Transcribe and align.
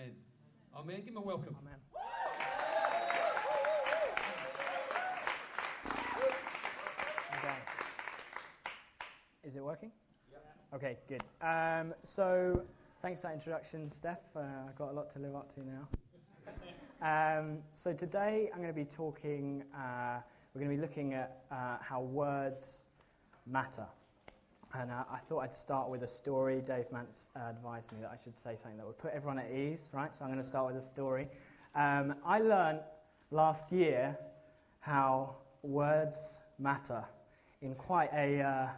Amen. 0.00 0.14
Amen. 0.76 0.96
Give 1.04 1.14
him 1.14 1.16
a 1.18 1.20
welcome. 1.20 1.54
Amen. 1.60 1.74
Okay. 7.36 7.54
Is 9.44 9.56
it 9.56 9.64
working? 9.64 9.90
Okay, 10.72 10.96
good. 11.06 11.22
Um, 11.42 11.92
so, 12.02 12.62
thanks 13.02 13.20
for 13.20 13.26
that 13.26 13.34
introduction, 13.34 13.90
Steph. 13.90 14.20
Uh, 14.34 14.40
I've 14.68 14.76
got 14.76 14.90
a 14.90 14.92
lot 14.92 15.10
to 15.10 15.18
live 15.18 15.34
up 15.34 15.52
to 15.54 15.60
now. 15.66 15.88
um, 17.38 17.58
so, 17.74 17.92
today 17.92 18.48
I'm 18.54 18.62
going 18.62 18.72
to 18.72 18.80
be 18.80 18.86
talking, 18.86 19.64
uh, 19.74 20.20
we're 20.54 20.60
going 20.60 20.70
to 20.70 20.76
be 20.76 20.80
looking 20.80 21.12
at 21.12 21.42
uh, 21.50 21.76
how 21.80 22.00
words 22.00 22.86
matter. 23.46 23.86
And 24.74 24.90
uh, 24.90 25.04
I 25.10 25.18
thought 25.18 25.40
I'd 25.40 25.54
start 25.54 25.88
with 25.88 26.02
a 26.02 26.06
story. 26.06 26.60
Dave 26.60 26.90
Mance 26.92 27.30
uh, 27.34 27.50
advised 27.50 27.92
me 27.92 27.98
that 28.02 28.10
I 28.12 28.22
should 28.22 28.36
say 28.36 28.54
something 28.56 28.78
that 28.78 28.86
would 28.86 28.98
put 28.98 29.12
everyone 29.12 29.38
at 29.38 29.50
ease, 29.50 29.90
right? 29.92 30.14
So, 30.14 30.24
I'm 30.24 30.30
going 30.30 30.42
to 30.42 30.46
start 30.46 30.66
with 30.72 30.76
a 30.76 30.86
story. 30.86 31.26
Um, 31.74 32.14
I 32.24 32.38
learned 32.38 32.80
last 33.30 33.72
year 33.72 34.16
how 34.78 35.34
words 35.62 36.38
matter 36.58 37.04
in 37.62 37.74
quite 37.74 38.10
a 38.12 38.40
uh, 38.40 38.68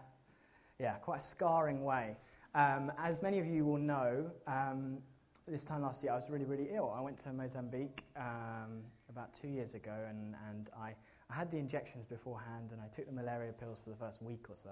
yeah, 0.83 0.95
quite 0.95 1.19
a 1.19 1.25
scarring 1.25 1.85
way. 1.85 2.17
Um, 2.55 2.93
as 2.99 3.23
many 3.23 3.39
of 3.39 3.47
you 3.47 3.65
will 3.65 3.79
know, 3.79 4.31
um, 4.47 4.99
this 5.47 5.65
time 5.65 5.83
last 5.83 6.03
year 6.03 6.13
I 6.13 6.17
was 6.17 6.29
really, 6.29 6.45
really 6.45 6.69
ill. 6.75 6.93
I 6.95 7.01
went 7.01 7.19
to 7.19 7.33
Mozambique 7.33 8.03
um, 8.17 8.83
about 9.09 9.33
two 9.33 9.49
years 9.49 9.75
ago, 9.75 9.95
and, 10.09 10.35
and 10.51 10.71
I, 10.79 10.95
I 11.31 11.35
had 11.35 11.51
the 11.51 11.57
injections 11.57 12.05
beforehand, 12.05 12.71
and 12.73 12.81
I 12.81 12.89
took 12.89 13.07
the 13.07 13.13
malaria 13.13 13.53
pills 13.53 13.81
for 13.83 13.91
the 13.91 13.97
first 13.97 14.23
week 14.23 14.47
or 14.51 14.57
so. 14.57 14.71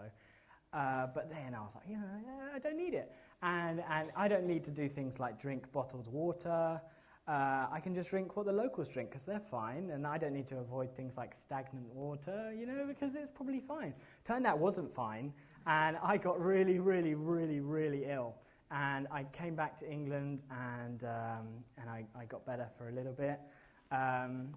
Uh, 0.73 1.07
but 1.13 1.29
then 1.31 1.55
I 1.55 1.61
was 1.63 1.75
like, 1.75 1.85
yeah, 1.89 1.99
I 2.55 2.59
don't 2.59 2.77
need 2.77 2.95
it. 2.95 3.13
And, 3.43 3.83
and 3.91 4.11
I 4.17 4.29
don't 4.29 4.47
need 4.47 4.65
to 4.65 4.71
do 4.71 4.89
things 4.89 5.19
like 5.19 5.41
drink 5.41 5.71
bottled 5.73 6.07
water. 6.07 6.81
Uh, 7.27 7.67
I 7.71 7.81
can 7.83 7.95
just 7.95 8.11
drink 8.11 8.37
what 8.37 8.47
the 8.47 8.53
locals 8.53 8.91
drink 8.91 9.11
because 9.11 9.23
they're 9.23 9.39
fine, 9.39 9.91
and 9.91 10.07
I 10.07 10.19
don't 10.19 10.33
need 10.33 10.47
to 10.49 10.59
avoid 10.59 10.95
things 10.97 11.17
like 11.17 11.35
stagnant 11.35 11.87
water, 11.93 12.53
you 12.53 12.67
know, 12.67 12.85
because 12.89 13.15
it's 13.15 13.31
probably 13.31 13.61
fine. 13.61 13.95
Turned 14.25 14.47
out 14.47 14.59
wasn't 14.59 14.91
fine, 14.91 15.33
and 15.67 15.97
I 16.03 16.17
got 16.17 16.41
really, 16.41 16.79
really, 16.79 17.15
really, 17.15 17.61
really 17.61 18.07
ill. 18.07 18.35
And 18.73 19.07
I 19.11 19.25
came 19.25 19.55
back 19.55 19.77
to 19.79 19.91
England 19.91 20.41
and, 20.51 21.03
um, 21.03 21.49
and 21.77 21.91
I, 21.91 22.05
I, 22.17 22.25
got 22.25 22.47
better 22.47 22.69
for 22.79 22.89
a 22.89 22.93
little 22.93 23.13
bit. 23.13 23.41
Um, 23.91 24.55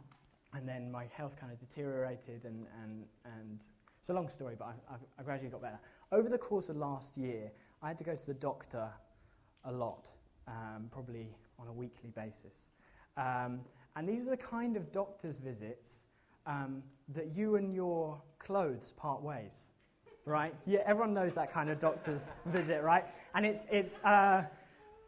and 0.54 0.68
then 0.68 0.92
my 0.92 1.06
health 1.16 1.36
kind 1.36 1.52
of 1.52 1.60
deteriorated, 1.60 2.46
and, 2.46 2.68
and, 2.84 3.06
and 3.26 3.64
it's 4.00 4.10
a 4.10 4.14
long 4.14 4.30
story, 4.30 4.56
but 4.58 4.76
I, 4.90 4.96
I 5.20 5.24
gradually 5.24 5.50
got 5.50 5.62
better. 5.62 5.80
Over 6.14 6.30
the 6.30 6.38
course 6.38 6.70
of 6.70 6.78
last 6.78 7.18
year, 7.18 7.52
I 7.82 7.88
had 7.88 7.98
to 7.98 8.04
go 8.04 8.16
to 8.16 8.26
the 8.26 8.36
doctor 8.36 8.88
a 9.66 9.72
lot, 9.72 10.12
um, 10.48 10.88
probably 10.92 11.36
on 11.58 11.68
a 11.68 11.74
weekly 11.74 12.12
basis. 12.16 12.70
Um, 13.18 13.62
and 13.96 14.08
these 14.08 14.28
are 14.28 14.30
the 14.30 14.38
kind 14.38 14.78
of 14.78 14.92
doctor's 14.92 15.38
visits 15.38 16.06
um, 16.46 16.84
that 17.16 17.36
you 17.36 17.56
and 17.56 17.74
your 17.74 18.22
clothes 18.38 18.94
part 18.94 19.24
ways 19.24 19.72
right? 20.26 20.56
Yeah, 20.66 20.80
everyone 20.86 21.14
knows 21.14 21.36
that 21.36 21.52
kind 21.52 21.70
of 21.70 21.80
doctor's 21.80 22.32
visit, 22.46 22.82
right? 22.82 23.06
And 23.36 23.46
it's, 23.46 23.66
it's, 23.70 24.00
uh, 24.00 24.44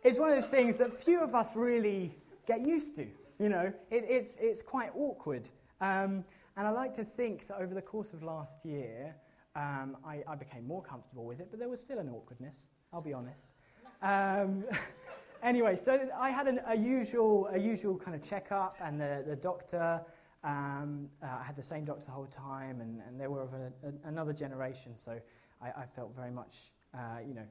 it's 0.03 0.19
one 0.19 0.29
of 0.29 0.35
those 0.35 0.49
things 0.49 0.77
that 0.77 0.93
few 0.93 1.21
of 1.21 1.33
us 1.35 1.55
really 1.55 2.13
get 2.45 2.67
used 2.67 2.95
to. 2.97 3.07
You 3.39 3.49
know, 3.49 3.71
it, 3.91 4.05
it's, 4.09 4.35
it's 4.39 4.61
quite 4.61 4.91
awkward. 4.95 5.49
Um, 5.81 6.23
and 6.57 6.67
I 6.67 6.69
like 6.71 6.93
to 6.95 7.03
think 7.03 7.47
that 7.47 7.57
over 7.59 7.73
the 7.73 7.81
course 7.81 8.13
of 8.13 8.23
last 8.23 8.65
year, 8.65 9.15
um, 9.55 9.97
I, 10.05 10.21
I, 10.27 10.35
became 10.35 10.67
more 10.67 10.81
comfortable 10.81 11.25
with 11.25 11.39
it, 11.39 11.47
but 11.49 11.59
there 11.59 11.69
was 11.69 11.79
still 11.79 11.99
an 11.99 12.09
awkwardness, 12.09 12.65
I'll 12.91 13.01
be 13.01 13.13
honest. 13.13 13.53
Um, 14.01 14.65
anyway, 15.43 15.77
so 15.77 16.09
I 16.17 16.29
had 16.29 16.47
an, 16.47 16.59
a, 16.67 16.75
usual, 16.75 17.47
a 17.53 17.57
usual 17.57 17.97
kind 17.97 18.15
of 18.15 18.23
checkup, 18.23 18.75
and 18.81 18.99
the, 18.99 19.23
the 19.25 19.35
doctor 19.35 20.01
um, 20.45 21.09
uh, 21.23 21.27
I 21.41 21.43
had 21.43 21.55
the 21.55 21.63
same 21.63 21.85
doctor 21.85 22.05
the 22.05 22.11
whole 22.11 22.27
time, 22.27 22.79
and, 22.79 23.01
and 23.07 23.19
they 23.19 23.27
were 23.27 23.41
of 23.41 23.53
a, 23.53 23.71
a, 23.87 24.07
another 24.07 24.31
generation, 24.31 24.95
so 24.95 25.19
I, 25.61 25.81
I 25.81 25.85
felt 25.85 26.15
very 26.15 26.31
much, 26.31 26.71
uh, 26.93 27.17
you 27.27 27.33
know, 27.33 27.45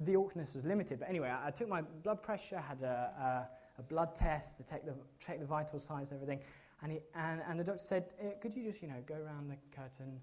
the 0.00 0.16
awkwardness 0.16 0.54
was 0.54 0.64
limited. 0.64 0.98
But 0.98 1.08
anyway, 1.08 1.28
I, 1.28 1.48
I 1.48 1.50
took 1.52 1.68
my 1.68 1.82
blood 2.02 2.22
pressure, 2.22 2.58
had 2.58 2.82
a, 2.82 3.46
a, 3.76 3.80
a, 3.80 3.82
blood 3.84 4.12
test 4.14 4.56
to 4.58 4.64
check 4.64 4.84
the, 4.84 4.94
check 5.20 5.38
the 5.38 5.46
vital 5.46 5.78
signs 5.78 6.10
and 6.10 6.20
everything, 6.20 6.44
and, 6.82 6.92
he, 6.92 6.98
and, 7.14 7.42
and 7.48 7.60
the 7.60 7.64
doctor 7.64 7.82
said, 7.82 8.14
eh, 8.20 8.32
could 8.40 8.56
you 8.56 8.64
just, 8.64 8.82
you 8.82 8.88
know, 8.88 9.02
go 9.06 9.14
around 9.14 9.48
the 9.48 9.56
curtain 9.70 10.20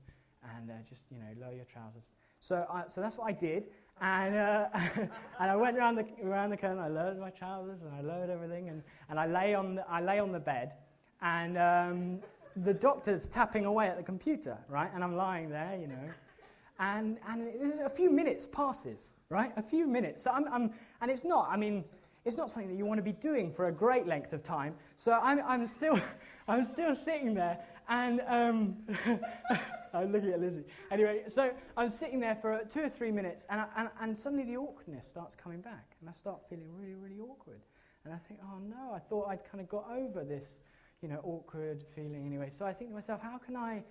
and 0.55 0.69
uh, 0.69 0.73
just, 0.87 1.05
you 1.11 1.17
know, 1.17 1.45
lower 1.45 1.53
your 1.53 1.65
trousers. 1.65 2.13
So, 2.39 2.65
I, 2.71 2.83
so 2.87 3.01
that's 3.01 3.17
what 3.17 3.27
I 3.27 3.31
did, 3.31 3.65
and, 4.01 4.35
uh, 4.35 4.65
and 5.39 5.51
I 5.51 5.55
went 5.55 5.77
around 5.77 5.95
the, 5.95 6.05
around 6.23 6.49
the 6.49 6.57
curtain, 6.57 6.79
I 6.79 6.87
lowered 6.87 7.19
my 7.19 7.29
trousers, 7.29 7.81
and 7.81 7.93
I 7.93 8.01
lowered 8.01 8.29
everything, 8.29 8.69
and, 8.69 8.83
and 9.09 9.19
I, 9.19 9.27
lay 9.27 9.53
on 9.53 9.75
the, 9.75 9.89
I 9.89 10.01
lay 10.01 10.19
on 10.19 10.31
the 10.31 10.39
bed, 10.39 10.73
and 11.21 11.57
um, 11.57 12.19
the 12.63 12.73
doctor's 12.73 13.29
tapping 13.29 13.65
away 13.65 13.87
at 13.87 13.97
the 13.97 14.03
computer, 14.03 14.57
right? 14.67 14.89
And 14.93 15.03
I'm 15.03 15.15
lying 15.15 15.49
there, 15.49 15.77
you 15.79 15.87
know. 15.87 16.09
And, 16.79 17.17
and 17.29 17.79
a 17.81 17.89
few 17.89 18.09
minutes 18.09 18.45
passes, 18.45 19.13
right? 19.29 19.51
A 19.57 19.63
few 19.63 19.87
minutes. 19.87 20.23
So 20.23 20.31
I'm, 20.31 20.47
I'm, 20.51 20.71
and 21.01 21.09
it's 21.09 21.23
not, 21.23 21.47
I 21.49 21.55
mean, 21.55 21.85
it's 22.25 22.37
not 22.37 22.49
something 22.49 22.69
that 22.69 22.77
you 22.77 22.85
want 22.85 22.97
to 22.97 23.03
be 23.03 23.11
doing 23.11 23.51
for 23.51 23.67
a 23.67 23.71
great 23.71 24.07
length 24.07 24.33
of 24.33 24.43
time. 24.43 24.75
So 24.95 25.13
I'm, 25.13 25.39
I'm, 25.45 25.67
still, 25.67 25.99
I'm 26.47 26.63
still 26.63 26.95
sitting 26.95 27.33
there, 27.33 27.59
and 27.89 28.21
um, 28.27 28.77
I'm 29.99 30.11
looking 30.11 30.31
at 30.31 30.41
Lizzie. 30.41 30.65
Anyway, 30.91 31.23
so 31.27 31.51
I'm 31.77 31.89
sitting 31.89 32.19
there 32.19 32.35
for 32.35 32.61
two 32.69 32.81
or 32.81 32.89
three 32.89 33.11
minutes, 33.11 33.45
and, 33.49 33.61
I, 33.61 33.65
and, 33.77 33.89
and 34.01 34.17
suddenly 34.17 34.43
the 34.43 34.57
awkwardness 34.57 35.07
starts 35.07 35.35
coming 35.35 35.61
back, 35.61 35.95
and 35.99 36.09
I 36.09 36.13
start 36.13 36.41
feeling 36.49 36.67
really, 36.75 36.95
really 36.95 37.19
awkward. 37.19 37.61
And 38.05 38.13
I 38.13 38.17
think, 38.17 38.39
oh 38.43 38.59
no, 38.59 38.93
I 38.93 38.99
thought 38.99 39.27
I'd 39.29 39.45
kind 39.49 39.61
of 39.61 39.69
got 39.69 39.85
over 39.89 40.23
this 40.23 40.59
you 41.03 41.09
know, 41.09 41.19
awkward 41.23 41.83
feeling 41.93 42.25
anyway. 42.25 42.49
So 42.49 42.65
I 42.65 42.73
think 42.73 42.89
to 42.89 42.93
myself, 42.95 43.21
how 43.21 43.37
can 43.37 43.57
I 43.57 43.83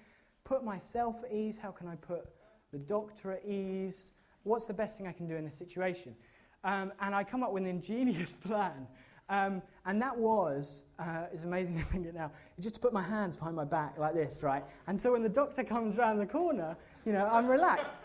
put 0.44 0.64
myself 0.64 1.16
at 1.24 1.32
ease? 1.32 1.58
How 1.58 1.70
can 1.70 1.86
I 1.86 1.94
put 1.94 2.24
the 2.72 2.78
doctor 2.78 3.32
at 3.32 3.44
ease? 3.46 4.14
What's 4.44 4.64
the 4.64 4.72
best 4.72 4.96
thing 4.96 5.06
I 5.06 5.12
can 5.12 5.28
do 5.28 5.36
in 5.36 5.44
this 5.44 5.56
situation? 5.56 6.16
Um, 6.64 6.90
and 7.00 7.14
I 7.14 7.22
come 7.22 7.42
up 7.42 7.52
with 7.52 7.64
an 7.64 7.68
ingenious 7.68 8.32
plan. 8.40 8.86
Um, 9.32 9.62
and 9.86 10.00
that 10.02 10.16
was, 10.16 10.84
uh, 10.98 11.24
it's 11.32 11.44
amazing 11.44 11.78
to 11.78 11.84
think 11.84 12.06
it 12.06 12.14
now, 12.14 12.30
just 12.60 12.74
to 12.74 12.80
put 12.80 12.92
my 12.92 13.02
hands 13.02 13.34
behind 13.34 13.56
my 13.56 13.64
back 13.64 13.96
like 13.98 14.14
this, 14.14 14.42
right? 14.42 14.62
And 14.86 15.00
so 15.00 15.12
when 15.12 15.22
the 15.22 15.28
doctor 15.28 15.64
comes 15.64 15.98
around 15.98 16.18
the 16.18 16.26
corner, 16.26 16.76
you 17.06 17.12
know, 17.12 17.26
I'm 17.26 17.46
relaxed. 17.46 18.00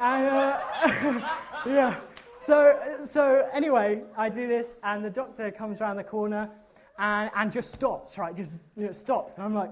and, 0.00 0.26
uh, 0.26 0.60
yeah. 1.66 1.96
So, 2.44 2.98
so 3.04 3.48
anyway, 3.52 4.02
I 4.18 4.28
do 4.28 4.48
this, 4.48 4.76
and 4.82 5.04
the 5.04 5.10
doctor 5.10 5.50
comes 5.52 5.80
around 5.80 5.96
the 5.96 6.04
corner, 6.04 6.50
and, 6.98 7.30
and 7.36 7.52
just 7.52 7.72
stops, 7.72 8.18
right? 8.18 8.34
Just 8.34 8.52
you 8.76 8.86
know, 8.86 8.92
stops. 8.92 9.36
And 9.36 9.44
I'm 9.44 9.54
like, 9.54 9.70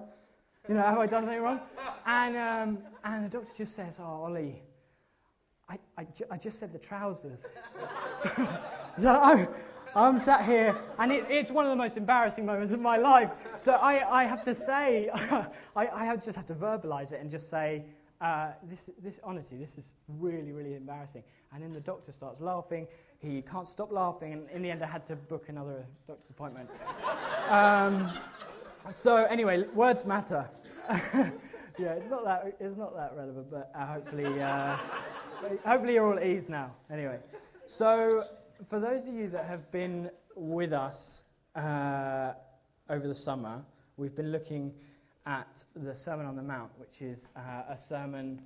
you 0.69 0.77
know, 0.77 0.83
have 0.83 0.99
I 0.99 1.07
done 1.07 1.25
something 1.25 1.43
wrong? 1.43 1.61
And, 2.07 2.37
um, 2.37 2.79
and 3.05 3.25
the 3.25 3.29
doctor 3.29 3.53
just 3.57 3.75
says, 3.75 3.99
oh, 4.01 4.25
Ollie, 4.25 4.63
I, 5.69 5.79
I, 5.99 6.05
ju- 6.05 6.27
I 6.31 6.37
just 6.37 6.61
said 6.61 6.73
the 6.73 6.79
trousers. 6.79 7.45
so 8.97 9.11
I'm, 9.11 9.49
I'm 9.95 10.19
sat 10.19 10.45
here, 10.45 10.77
and 10.99 11.13
it, 11.13 11.27
it's 11.29 11.51
one 11.51 11.67
of 11.67 11.71
the 11.71 11.77
most 11.77 11.97
embarrassing 11.97 12.47
moments 12.47 12.73
of 12.73 12.81
my 12.81 12.97
life. 12.97 13.31
So 13.57 13.75
I, 13.75 14.23
I 14.23 14.25
have 14.25 14.43
to 14.45 14.55
say, 14.55 15.11
I, 15.15 15.47
I 15.77 16.05
have 16.05 16.25
just 16.25 16.37
have 16.37 16.47
to 16.47 16.55
verbalize 16.55 17.13
it 17.13 17.21
and 17.21 17.31
just 17.31 17.51
say, 17.51 17.85
uh, 18.21 18.53
this, 18.63 18.89
this, 19.03 19.19
honestly, 19.25 19.59
this 19.59 19.77
is 19.77 19.95
really, 20.09 20.53
really 20.53 20.75
embarrassing. 20.75 21.25
And 21.53 21.63
then 21.63 21.73
the 21.73 21.81
doctor 21.81 22.13
starts 22.13 22.41
laughing. 22.41 22.87
He 23.19 23.43
can't 23.43 23.67
stop 23.67 23.93
laughing. 23.93 24.33
And 24.33 24.49
in 24.51 24.63
the 24.63 24.71
end, 24.71 24.83
I 24.83 24.87
had 24.87 25.05
to 25.07 25.17
book 25.17 25.49
another 25.49 25.85
doctor's 26.07 26.31
appointment. 26.31 26.71
um, 27.49 28.11
so, 28.91 29.25
anyway, 29.25 29.65
words 29.75 30.07
matter. 30.07 30.49
yeah, 30.93 31.95
it's 31.95 32.09
not 32.09 32.25
that, 32.25 32.57
it's 32.61 32.77
not 32.77 32.95
that 32.97 33.13
relevant, 33.17 33.51
but 33.51 33.71
uh, 33.75 33.87
hopefully, 33.87 34.41
uh, 34.41 34.77
hopefully 35.65 35.95
you're 35.95 36.07
all 36.07 36.19
at 36.19 36.27
ease 36.27 36.49
now. 36.49 36.73
Anyway, 36.91 37.19
so 37.67 38.25
for 38.67 38.79
those 38.79 39.07
of 39.07 39.15
you 39.15 39.29
that 39.29 39.45
have 39.47 39.71
been 39.71 40.11
with 40.37 40.73
us 40.73 41.25
uh, 41.57 42.33
over 42.89 43.09
the 43.09 43.15
summer, 43.15 43.63
we've 43.97 44.15
been 44.15 44.33
looking 44.33 44.73
at 45.27 45.65
the 45.77 45.95
Sermon 45.95 46.27
on 46.27 46.37
the 46.37 46.43
Mount, 46.43 46.71
which 46.79 47.03
is 47.03 47.29
uh, 47.37 47.63
a 47.69 47.79
sermon 47.79 48.43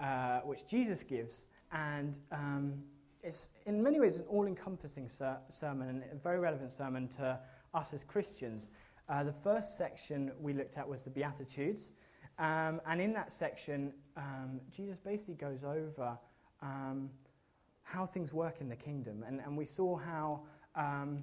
uh, 0.00 0.40
which 0.40 0.66
Jesus 0.66 1.02
gives. 1.02 1.48
And 1.72 2.18
um, 2.32 2.74
it's 3.22 3.48
in 3.66 3.82
many 3.82 4.00
ways 4.00 4.18
an 4.18 4.26
all 4.28 4.46
encompassing 4.46 5.08
ser- 5.08 5.38
sermon 5.48 5.88
and 5.88 6.02
a 6.12 6.16
very 6.16 6.38
relevant 6.38 6.72
sermon 6.72 7.08
to 7.08 7.38
us 7.74 7.92
as 7.92 8.04
Christians. 8.04 8.70
Uh, 9.08 9.24
the 9.24 9.32
first 9.32 9.76
section 9.76 10.32
we 10.40 10.52
looked 10.52 10.78
at 10.78 10.88
was 10.88 11.02
the 11.02 11.10
Beatitudes. 11.10 11.92
Um, 12.38 12.80
and 12.86 13.00
in 13.00 13.12
that 13.14 13.32
section, 13.32 13.92
um, 14.16 14.60
Jesus 14.70 14.98
basically 14.98 15.34
goes 15.34 15.64
over 15.64 16.18
um, 16.62 17.10
how 17.86 18.04
things 18.04 18.32
work 18.32 18.60
in 18.60 18.68
the 18.68 18.76
kingdom. 18.76 19.24
And, 19.26 19.40
and 19.40 19.56
we 19.56 19.64
saw 19.64 19.96
how 19.96 20.42
um, 20.74 21.22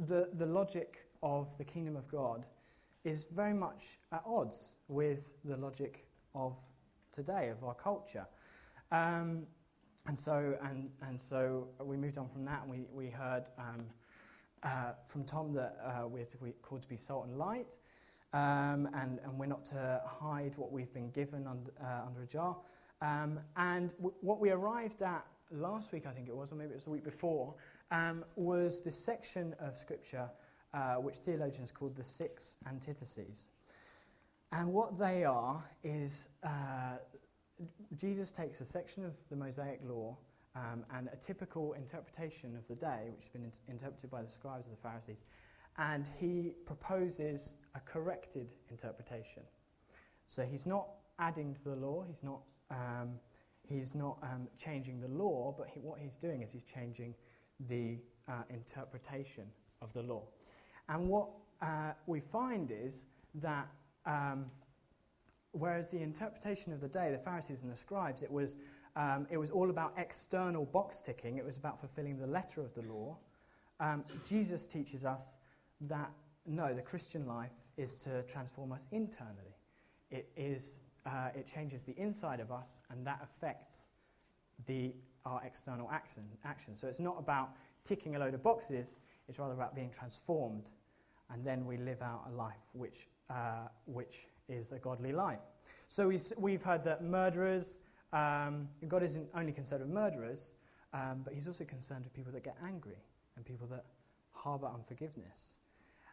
the, 0.00 0.30
the 0.32 0.46
logic 0.46 1.06
of 1.22 1.56
the 1.58 1.64
kingdom 1.64 1.94
of 1.94 2.08
God 2.08 2.46
is 3.04 3.28
very 3.30 3.52
much 3.52 3.98
at 4.10 4.22
odds 4.26 4.76
with 4.88 5.28
the 5.44 5.56
logic 5.58 6.06
of 6.34 6.56
today, 7.12 7.50
of 7.50 7.62
our 7.64 7.74
culture. 7.74 8.26
Um, 8.92 9.46
and, 10.06 10.18
so, 10.18 10.56
and, 10.62 10.88
and 11.06 11.20
so 11.20 11.68
we 11.82 11.98
moved 11.98 12.16
on 12.16 12.28
from 12.30 12.46
that 12.46 12.62
and 12.62 12.70
we, 12.70 12.86
we 12.90 13.10
heard 13.10 13.44
um, 13.58 13.84
uh, 14.62 14.92
from 15.06 15.24
Tom 15.24 15.52
that 15.52 15.76
uh, 15.84 16.08
we're 16.08 16.24
to 16.24 16.38
be 16.38 16.52
called 16.62 16.82
to 16.82 16.88
be 16.88 16.96
salt 16.96 17.26
and 17.26 17.36
light, 17.36 17.76
um, 18.32 18.88
and, 18.94 19.20
and 19.22 19.38
we're 19.38 19.46
not 19.46 19.64
to 19.66 20.00
hide 20.06 20.54
what 20.56 20.72
we've 20.72 20.92
been 20.94 21.10
given 21.10 21.46
under, 21.46 21.70
uh, 21.82 22.06
under 22.06 22.22
a 22.22 22.26
jar. 22.26 22.56
Um, 23.00 23.38
and 23.56 23.90
w- 23.98 24.14
what 24.20 24.40
we 24.40 24.50
arrived 24.50 25.02
at 25.02 25.24
last 25.50 25.92
week, 25.92 26.06
I 26.06 26.10
think 26.10 26.28
it 26.28 26.36
was, 26.36 26.52
or 26.52 26.54
maybe 26.54 26.72
it 26.72 26.76
was 26.76 26.84
the 26.84 26.90
week 26.90 27.04
before, 27.04 27.54
um, 27.90 28.24
was 28.36 28.82
this 28.82 28.96
section 28.96 29.54
of 29.60 29.76
Scripture 29.76 30.28
uh, 30.74 30.94
which 30.94 31.16
theologians 31.16 31.72
called 31.72 31.96
the 31.96 32.04
six 32.04 32.58
antitheses. 32.66 33.48
And 34.52 34.72
what 34.72 34.98
they 34.98 35.24
are 35.24 35.62
is 35.82 36.28
uh, 36.42 36.98
Jesus 37.96 38.30
takes 38.30 38.60
a 38.60 38.64
section 38.64 39.04
of 39.04 39.14
the 39.30 39.36
Mosaic 39.36 39.80
law 39.84 40.16
um, 40.54 40.84
and 40.94 41.08
a 41.12 41.16
typical 41.16 41.74
interpretation 41.74 42.56
of 42.56 42.66
the 42.68 42.74
day, 42.74 43.10
which 43.14 43.24
has 43.24 43.30
been 43.30 43.44
in- 43.44 43.72
interpreted 43.72 44.10
by 44.10 44.22
the 44.22 44.28
scribes 44.28 44.66
of 44.66 44.70
the 44.70 44.82
Pharisees, 44.82 45.24
and 45.76 46.08
he 46.18 46.52
proposes 46.66 47.56
a 47.74 47.80
corrected 47.80 48.54
interpretation. 48.70 49.42
So 50.26 50.42
he's 50.42 50.66
not 50.66 50.88
adding 51.18 51.54
to 51.54 51.64
the 51.64 51.76
law, 51.76 52.04
he's 52.06 52.22
not, 52.22 52.40
um, 52.70 53.18
he's 53.68 53.94
not 53.94 54.16
um, 54.22 54.48
changing 54.56 55.00
the 55.00 55.08
law, 55.08 55.54
but 55.56 55.68
he, 55.68 55.80
what 55.80 55.98
he's 55.98 56.16
doing 56.16 56.42
is 56.42 56.52
he's 56.52 56.64
changing 56.64 57.14
the 57.68 57.98
uh, 58.28 58.42
interpretation 58.50 59.44
of 59.82 59.92
the 59.92 60.02
law. 60.02 60.22
And 60.88 61.08
what 61.08 61.28
uh, 61.60 61.92
we 62.06 62.20
find 62.20 62.70
is 62.70 63.06
that 63.36 63.68
um, 64.06 64.46
whereas 65.52 65.88
the 65.88 66.00
interpretation 66.00 66.72
of 66.72 66.80
the 66.80 66.88
day, 66.88 67.10
the 67.10 67.18
Pharisees 67.18 67.62
and 67.62 67.72
the 67.72 67.76
scribes, 67.76 68.22
it 68.22 68.30
was, 68.30 68.56
um, 68.96 69.26
it 69.30 69.36
was 69.36 69.50
all 69.50 69.70
about 69.70 69.92
external 69.96 70.64
box 70.64 71.00
ticking, 71.00 71.38
it 71.38 71.44
was 71.44 71.56
about 71.56 71.78
fulfilling 71.78 72.18
the 72.18 72.26
letter 72.26 72.60
of 72.60 72.74
the 72.74 72.82
law. 72.82 73.16
Um, 73.80 74.04
Jesus 74.26 74.66
teaches 74.66 75.04
us 75.04 75.38
that 75.82 76.10
no, 76.46 76.74
the 76.74 76.82
Christian 76.82 77.26
life 77.26 77.52
is 77.76 77.96
to 78.04 78.22
transform 78.22 78.72
us 78.72 78.88
internally. 78.90 79.56
It, 80.10 80.30
is, 80.36 80.78
uh, 81.08 81.30
it 81.34 81.46
changes 81.46 81.84
the 81.84 81.94
inside 81.96 82.40
of 82.40 82.52
us, 82.52 82.82
and 82.90 83.06
that 83.06 83.20
affects 83.22 83.90
the, 84.66 84.92
our 85.24 85.42
external 85.44 85.88
action, 85.90 86.24
action. 86.44 86.74
So 86.74 86.86
it's 86.86 87.00
not 87.00 87.16
about 87.18 87.50
ticking 87.82 88.16
a 88.16 88.18
load 88.18 88.34
of 88.34 88.42
boxes, 88.42 88.98
it's 89.28 89.38
rather 89.38 89.54
about 89.54 89.74
being 89.74 89.90
transformed, 89.90 90.70
and 91.30 91.44
then 91.44 91.64
we 91.64 91.76
live 91.78 92.02
out 92.02 92.24
a 92.30 92.34
life 92.34 92.68
which, 92.72 93.08
uh, 93.30 93.68
which 93.86 94.26
is 94.48 94.72
a 94.72 94.78
godly 94.78 95.12
life. 95.12 95.40
So 95.86 96.10
we've 96.36 96.62
heard 96.62 96.84
that 96.84 97.02
murderers, 97.02 97.80
um, 98.12 98.68
God 98.86 99.02
isn't 99.02 99.28
only 99.34 99.52
concerned 99.52 99.82
with 99.82 99.90
murderers, 99.90 100.54
um, 100.92 101.22
but 101.24 101.32
He's 101.32 101.46
also 101.46 101.64
concerned 101.64 102.04
with 102.04 102.12
people 102.12 102.32
that 102.32 102.44
get 102.44 102.56
angry 102.66 102.98
and 103.36 103.44
people 103.46 103.66
that 103.68 103.84
harbour 104.32 104.68
unforgiveness 104.72 105.58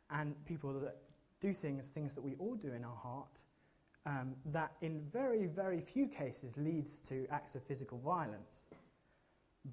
and 0.10 0.34
people 0.46 0.74
that 0.80 0.98
do 1.42 1.52
things, 1.52 1.90
things 1.90 2.16
that 2.16 2.22
we 2.22 2.36
all 2.36 2.56
do 2.56 2.72
in 2.74 2.86
our 2.86 2.96
heart, 2.96 3.44
um, 4.06 4.36
that 4.46 4.74
in 4.82 5.02
very, 5.02 5.46
very 5.46 5.82
few 5.82 6.08
cases 6.08 6.58
leads 6.58 7.00
to 7.02 7.26
acts 7.32 7.56
of 7.56 7.64
physical 7.64 7.98
violence, 7.98 8.68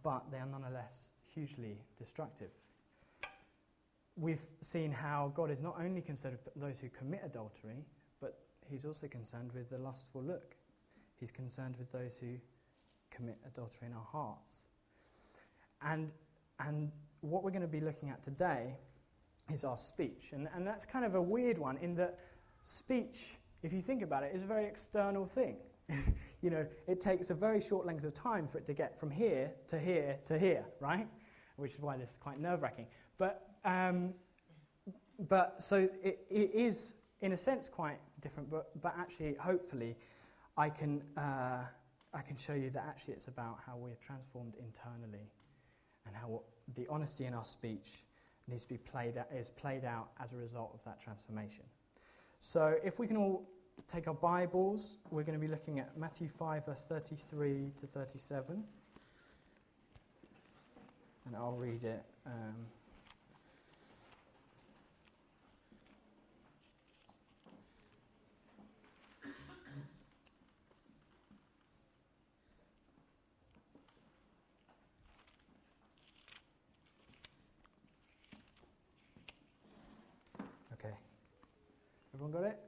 but 0.03 0.31
they 0.31 0.39
are 0.39 0.47
nonetheless 0.47 1.13
hugely 1.35 1.79
destructive. 1.99 2.51
We've 4.17 4.43
seen 4.61 4.93
how 4.93 5.33
God 5.35 5.51
is 5.51 5.63
not 5.63 5.77
only 5.79 6.03
concerned 6.03 6.39
with 6.45 6.55
those 6.55 6.81
who 6.81 6.89
commit 6.89 7.23
adultery, 7.25 7.85
but 8.21 8.39
He's 8.69 8.85
also 8.85 9.07
concerned 9.07 9.53
with 9.53 9.71
the 9.71 9.79
lustful 9.79 10.23
look. 10.23 10.55
He's 11.19 11.31
concerned 11.31 11.77
with 11.79 11.91
those 11.93 12.19
who 12.19 12.37
commit 13.11 13.39
adultery 13.47 13.87
in 13.89 13.95
our 13.95 14.07
hearts. 14.11 14.65
And, 15.83 16.13
and 16.59 16.91
what 17.21 17.43
we're 17.43 17.51
going 17.51 17.63
to 17.63 17.69
be 17.69 17.81
looking 17.81 18.11
at 18.11 18.23
today 18.23 18.77
is 19.53 19.65
our 19.65 19.79
speech. 19.79 20.31
And, 20.33 20.49
and 20.55 20.67
that's 20.67 20.85
kind 20.85 21.05
of 21.05 21.15
a 21.15 21.23
weird 21.23 21.59
one 21.59 21.77
in 21.79 21.95
that 21.97 22.19
speech, 22.65 23.35
if 23.63 23.73
you 23.73 23.81
think 23.81 24.03
about 24.03 24.23
it, 24.25 24.33
is 24.35 24.43
a 24.43 24.47
very 24.47 24.65
external 24.65 25.25
thing. 25.25 25.57
you 26.43 26.51
know, 26.51 26.67
it 26.87 27.01
takes 27.01 27.31
a 27.31 27.35
very 27.35 27.61
short 27.61 27.87
length 27.87 28.05
of 28.05 28.15
time 28.15 28.47
for 28.47 28.59
it 28.59 28.67
to 28.67 28.75
get 28.75 28.99
from 28.99 29.11
here 29.11 29.53
to 29.69 29.79
here 29.79 30.19
to 30.25 30.39
here, 30.39 30.65
right? 30.81 31.07
Which 31.57 31.75
is 31.75 31.81
why 31.81 31.97
this 31.97 32.11
is 32.11 32.17
quite 32.17 32.41
nerve 32.41 32.63
wracking. 32.63 32.87
But, 33.19 33.49
um, 33.65 34.15
but 35.29 35.63
so 35.63 35.89
it, 36.03 36.27
it 36.31 36.51
is, 36.55 36.95
in 37.21 37.33
a 37.33 37.37
sense, 37.37 37.69
quite 37.69 37.99
different, 38.21 38.51
but, 38.51 38.71
but 38.81 38.95
actually, 38.99 39.35
hopefully, 39.35 39.97
I 40.57 40.69
can, 40.69 41.03
uh, 41.17 41.65
I 42.13 42.21
can 42.27 42.37
show 42.37 42.55
you 42.55 42.71
that 42.71 42.85
actually 42.89 43.15
it's 43.15 43.29
about 43.29 43.59
how 43.65 43.77
we're 43.77 43.97
transformed 44.05 44.55
internally 44.59 45.31
and 46.07 46.17
how 46.17 46.43
the 46.75 46.87
honesty 46.91 47.27
in 47.27 47.35
our 47.35 47.45
speech 47.45 48.05
needs 48.49 48.65
to 48.65 48.71
be 48.71 48.79
played 48.79 49.15
is 49.35 49.51
played 49.51 49.85
out 49.85 50.09
as 50.21 50.33
a 50.33 50.37
result 50.37 50.73
of 50.75 50.83
that 50.85 51.01
transformation. 51.01 51.65
So 52.45 52.75
if 52.83 52.99
we 52.99 53.07
can 53.07 53.17
all 53.17 53.49
take 53.87 54.09
our 54.09 54.15
Bibles, 54.15 54.97
we're 55.13 55.23
going 55.23 55.39
to 55.39 55.41
be 55.41 55.47
looking 55.47 55.79
at 55.79 55.97
Matthew 55.97 56.29
5, 56.29 56.67
verse 56.67 56.87
33 56.89 57.71
to 57.79 57.87
37. 57.87 58.65
And 61.25 61.37
I'll 61.37 61.53
read 61.53 61.85
it. 61.85 62.03
Um, 62.27 62.67
Everyone 82.15 82.22
got 82.33 82.45
it? 82.45 82.59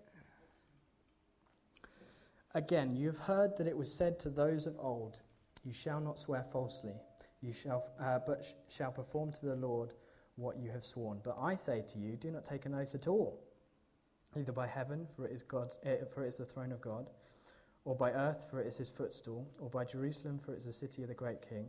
Again, 2.55 2.95
you 2.95 3.09
have 3.09 3.19
heard 3.19 3.57
that 3.57 3.67
it 3.67 3.77
was 3.77 3.93
said 3.93 4.21
to 4.21 4.31
those 4.31 4.67
of 4.67 4.77
old, 4.79 5.21
You 5.65 5.73
shall 5.73 6.01
not 6.01 6.19
swear 6.19 6.45
falsely, 6.45 6.95
you 7.41 7.53
shall, 7.53 7.91
uh, 8.01 8.21
but 8.25 8.45
sh- 8.45 8.53
shall 8.73 8.93
perform 8.93 9.33
to 9.33 9.47
the 9.47 9.57
Lord 9.57 9.95
what 10.37 10.57
you 10.59 10.71
have 10.71 10.85
sworn. 10.85 11.21
But 11.25 11.37
I 11.41 11.57
say 11.57 11.83
to 11.89 11.99
you, 11.99 12.17
do 12.17 12.31
not 12.31 12.45
take 12.45 12.67
an 12.67 12.75
oath 12.75 12.95
at 12.95 13.09
all, 13.09 13.41
either 14.37 14.53
by 14.53 14.67
heaven, 14.67 15.07
for 15.17 15.27
it 15.27 15.33
is, 15.33 15.43
God's, 15.43 15.79
uh, 15.85 16.05
for 16.13 16.25
it 16.25 16.29
is 16.29 16.37
the 16.37 16.45
throne 16.45 16.71
of 16.71 16.81
God, 16.81 17.11
or 17.85 17.97
by 17.97 18.13
earth, 18.13 18.47
for 18.49 18.61
it 18.61 18.67
is 18.67 18.77
his 18.77 18.89
footstool, 18.89 19.47
or 19.59 19.69
by 19.69 19.85
Jerusalem, 19.85 20.39
for 20.39 20.55
it 20.55 20.59
is 20.59 20.65
the 20.65 20.73
city 20.73 21.03
of 21.03 21.09
the 21.09 21.15
great 21.15 21.43
king. 21.43 21.69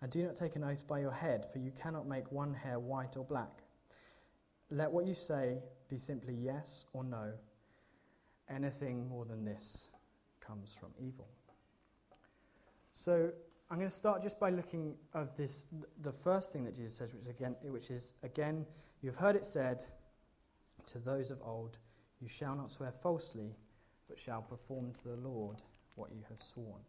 And 0.00 0.10
do 0.10 0.24
not 0.24 0.36
take 0.36 0.56
an 0.56 0.64
oath 0.64 0.86
by 0.86 1.00
your 1.00 1.12
head, 1.12 1.46
for 1.52 1.58
you 1.58 1.70
cannot 1.70 2.06
make 2.06 2.32
one 2.32 2.54
hair 2.54 2.78
white 2.78 3.16
or 3.16 3.24
black. 3.24 3.62
Let 4.70 4.90
what 4.90 5.06
you 5.06 5.14
say 5.14 5.58
be 5.88 5.96
simply 5.96 6.34
yes 6.34 6.86
or 6.92 7.04
no. 7.04 7.32
Anything 8.48 9.08
more 9.08 9.24
than 9.24 9.44
this 9.44 9.90
comes 10.40 10.74
from 10.74 10.90
evil. 10.98 11.26
So 12.92 13.30
I'm 13.70 13.78
going 13.78 13.90
to 13.90 13.94
start 13.94 14.22
just 14.22 14.38
by 14.38 14.50
looking 14.50 14.94
of 15.12 15.36
this 15.36 15.66
the 16.02 16.12
first 16.12 16.52
thing 16.52 16.64
that 16.64 16.74
Jesus 16.74 16.94
says, 16.94 17.14
which 17.14 17.28
again 17.28 17.56
which 17.62 17.90
is 17.90 18.14
again, 18.22 18.64
you've 19.02 19.16
heard 19.16 19.36
it 19.36 19.44
said 19.44 19.84
to 20.86 20.98
those 20.98 21.30
of 21.30 21.40
old, 21.42 21.78
you 22.20 22.28
shall 22.28 22.54
not 22.54 22.70
swear 22.70 22.92
falsely, 22.92 23.56
but 24.08 24.18
shall 24.18 24.40
perform 24.40 24.92
to 24.92 25.08
the 25.08 25.16
Lord 25.16 25.62
what 25.96 26.10
you 26.12 26.22
have 26.28 26.40
sworn. 26.40 26.80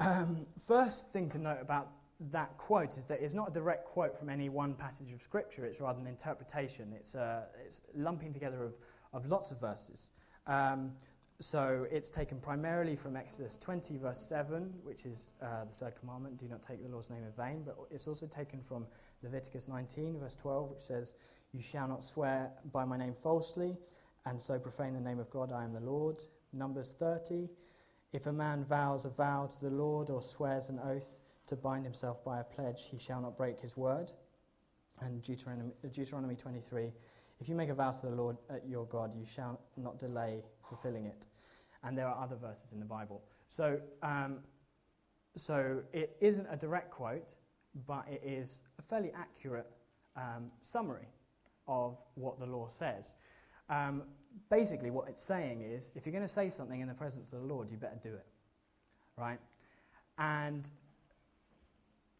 Um, 0.00 0.46
first 0.66 1.12
thing 1.12 1.28
to 1.30 1.38
note 1.38 1.58
about 1.60 1.90
that 2.32 2.56
quote 2.56 2.96
is 2.96 3.04
that 3.06 3.20
it's 3.20 3.34
not 3.34 3.48
a 3.48 3.52
direct 3.52 3.84
quote 3.84 4.16
from 4.16 4.28
any 4.28 4.48
one 4.48 4.74
passage 4.74 5.12
of 5.12 5.20
Scripture, 5.20 5.64
it's 5.64 5.80
rather 5.80 6.00
an 6.00 6.06
interpretation. 6.06 6.92
It's, 6.94 7.14
uh, 7.14 7.42
it's 7.64 7.80
lumping 7.94 8.32
together 8.32 8.62
of, 8.62 8.76
of 9.12 9.26
lots 9.26 9.50
of 9.50 9.60
verses. 9.60 10.12
Um, 10.46 10.92
so 11.40 11.86
it's 11.90 12.10
taken 12.10 12.38
primarily 12.38 12.94
from 12.94 13.16
Exodus 13.16 13.56
20, 13.56 13.98
verse 13.98 14.20
7, 14.20 14.72
which 14.84 15.04
is 15.04 15.34
uh, 15.42 15.64
the 15.64 15.84
third 15.84 15.96
commandment 15.98 16.38
do 16.38 16.46
not 16.46 16.62
take 16.62 16.82
the 16.82 16.88
Lord's 16.88 17.10
name 17.10 17.24
in 17.24 17.32
vain. 17.32 17.62
But 17.64 17.76
it's 17.90 18.06
also 18.06 18.26
taken 18.26 18.62
from 18.62 18.86
Leviticus 19.22 19.68
19, 19.68 20.20
verse 20.20 20.36
12, 20.36 20.70
which 20.70 20.82
says, 20.82 21.16
You 21.52 21.60
shall 21.60 21.88
not 21.88 22.04
swear 22.04 22.52
by 22.72 22.84
my 22.84 22.96
name 22.96 23.14
falsely, 23.14 23.76
and 24.26 24.40
so 24.40 24.58
profane 24.58 24.94
the 24.94 25.00
name 25.00 25.18
of 25.18 25.28
God, 25.30 25.50
I 25.50 25.64
am 25.64 25.72
the 25.72 25.80
Lord. 25.80 26.22
Numbers 26.52 26.94
30, 26.98 27.48
if 28.12 28.26
a 28.26 28.32
man 28.32 28.64
vows 28.64 29.04
a 29.04 29.10
vow 29.10 29.46
to 29.46 29.60
the 29.60 29.74
Lord 29.74 30.08
or 30.08 30.22
swears 30.22 30.68
an 30.68 30.78
oath, 30.78 31.18
to 31.46 31.56
bind 31.56 31.84
himself 31.84 32.24
by 32.24 32.40
a 32.40 32.44
pledge, 32.44 32.86
he 32.90 32.98
shall 32.98 33.20
not 33.20 33.36
break 33.36 33.60
his 33.60 33.76
word. 33.76 34.12
And 35.00 35.22
Deuteronomy, 35.22 35.72
Deuteronomy 35.92 36.36
23 36.36 36.92
If 37.40 37.48
you 37.48 37.54
make 37.54 37.68
a 37.68 37.74
vow 37.74 37.90
to 37.90 38.06
the 38.06 38.14
Lord 38.14 38.36
uh, 38.50 38.54
your 38.66 38.86
God, 38.86 39.12
you 39.16 39.26
shall 39.26 39.60
not 39.76 39.98
delay 39.98 40.42
fulfilling 40.66 41.06
it. 41.06 41.26
And 41.82 41.98
there 41.98 42.06
are 42.06 42.22
other 42.22 42.36
verses 42.36 42.72
in 42.72 42.78
the 42.78 42.86
Bible. 42.86 43.22
So, 43.48 43.78
um, 44.02 44.38
so 45.36 45.82
it 45.92 46.16
isn't 46.20 46.46
a 46.50 46.56
direct 46.56 46.90
quote, 46.90 47.34
but 47.86 48.06
it 48.08 48.22
is 48.24 48.60
a 48.78 48.82
fairly 48.82 49.12
accurate 49.14 49.70
um, 50.16 50.50
summary 50.60 51.08
of 51.66 51.98
what 52.14 52.38
the 52.38 52.46
law 52.46 52.68
says. 52.68 53.14
Um, 53.68 54.04
basically, 54.50 54.90
what 54.90 55.08
it's 55.08 55.22
saying 55.22 55.62
is 55.62 55.92
if 55.94 56.06
you're 56.06 56.12
going 56.12 56.24
to 56.24 56.28
say 56.28 56.48
something 56.48 56.80
in 56.80 56.88
the 56.88 56.94
presence 56.94 57.32
of 57.32 57.40
the 57.40 57.46
Lord, 57.46 57.70
you 57.70 57.76
better 57.76 57.98
do 58.02 58.14
it. 58.14 58.26
Right? 59.16 59.38
And 60.18 60.68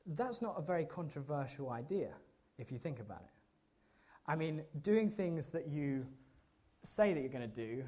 that's 0.07 0.43
not 0.43 0.55
a 0.59 0.63
very 0.63 0.85
controversial 0.85 1.71
idea. 1.71 2.11
if 2.57 2.71
you 2.71 2.79
think 2.79 3.01
about 3.01 3.21
it. 3.21 3.31
I 4.29 4.37
mean, 4.37 4.63
doing 4.83 5.11
things 5.11 5.51
that 5.51 5.67
you 5.67 6.07
say 6.85 7.13
that 7.13 7.21
you're 7.21 7.29
going 7.29 7.51
to 7.51 7.67
do 7.67 7.83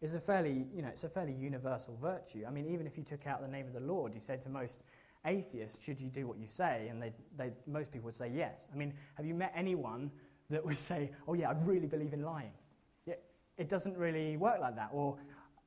is 0.00 0.14
a 0.14 0.20
fairly, 0.20 0.66
you 0.74 0.82
know, 0.82 0.88
it's 0.88 1.04
a 1.04 1.08
fairly 1.08 1.32
universal 1.32 1.96
virtue. 2.02 2.44
I 2.46 2.50
mean, 2.50 2.66
even 2.66 2.84
if 2.84 2.98
you 2.98 3.04
took 3.04 3.28
out 3.28 3.40
the 3.40 3.48
name 3.48 3.68
of 3.68 3.72
the 3.72 3.80
Lord, 3.80 4.12
you 4.12 4.20
said 4.20 4.42
to 4.42 4.48
most 4.48 4.82
atheists, 5.24 5.80
should 5.80 6.00
you 6.00 6.08
do 6.08 6.26
what 6.26 6.38
you 6.38 6.48
say? 6.48 6.88
And 6.90 7.00
they, 7.00 7.12
they, 7.36 7.52
most 7.66 7.92
people 7.92 8.06
would 8.06 8.16
say 8.16 8.28
yes. 8.34 8.68
I 8.72 8.76
mean, 8.76 8.92
have 9.14 9.24
you 9.24 9.34
met 9.34 9.52
anyone 9.54 10.10
that 10.50 10.64
would 10.64 10.76
say, 10.76 11.12
oh 11.28 11.34
yeah, 11.34 11.50
I 11.50 11.54
really 11.64 11.86
believe 11.86 12.12
in 12.12 12.22
lying? 12.22 12.52
It 13.58 13.68
doesn't 13.68 13.96
really 13.96 14.36
work 14.38 14.60
like 14.60 14.76
that. 14.76 14.88
Or 14.92 15.18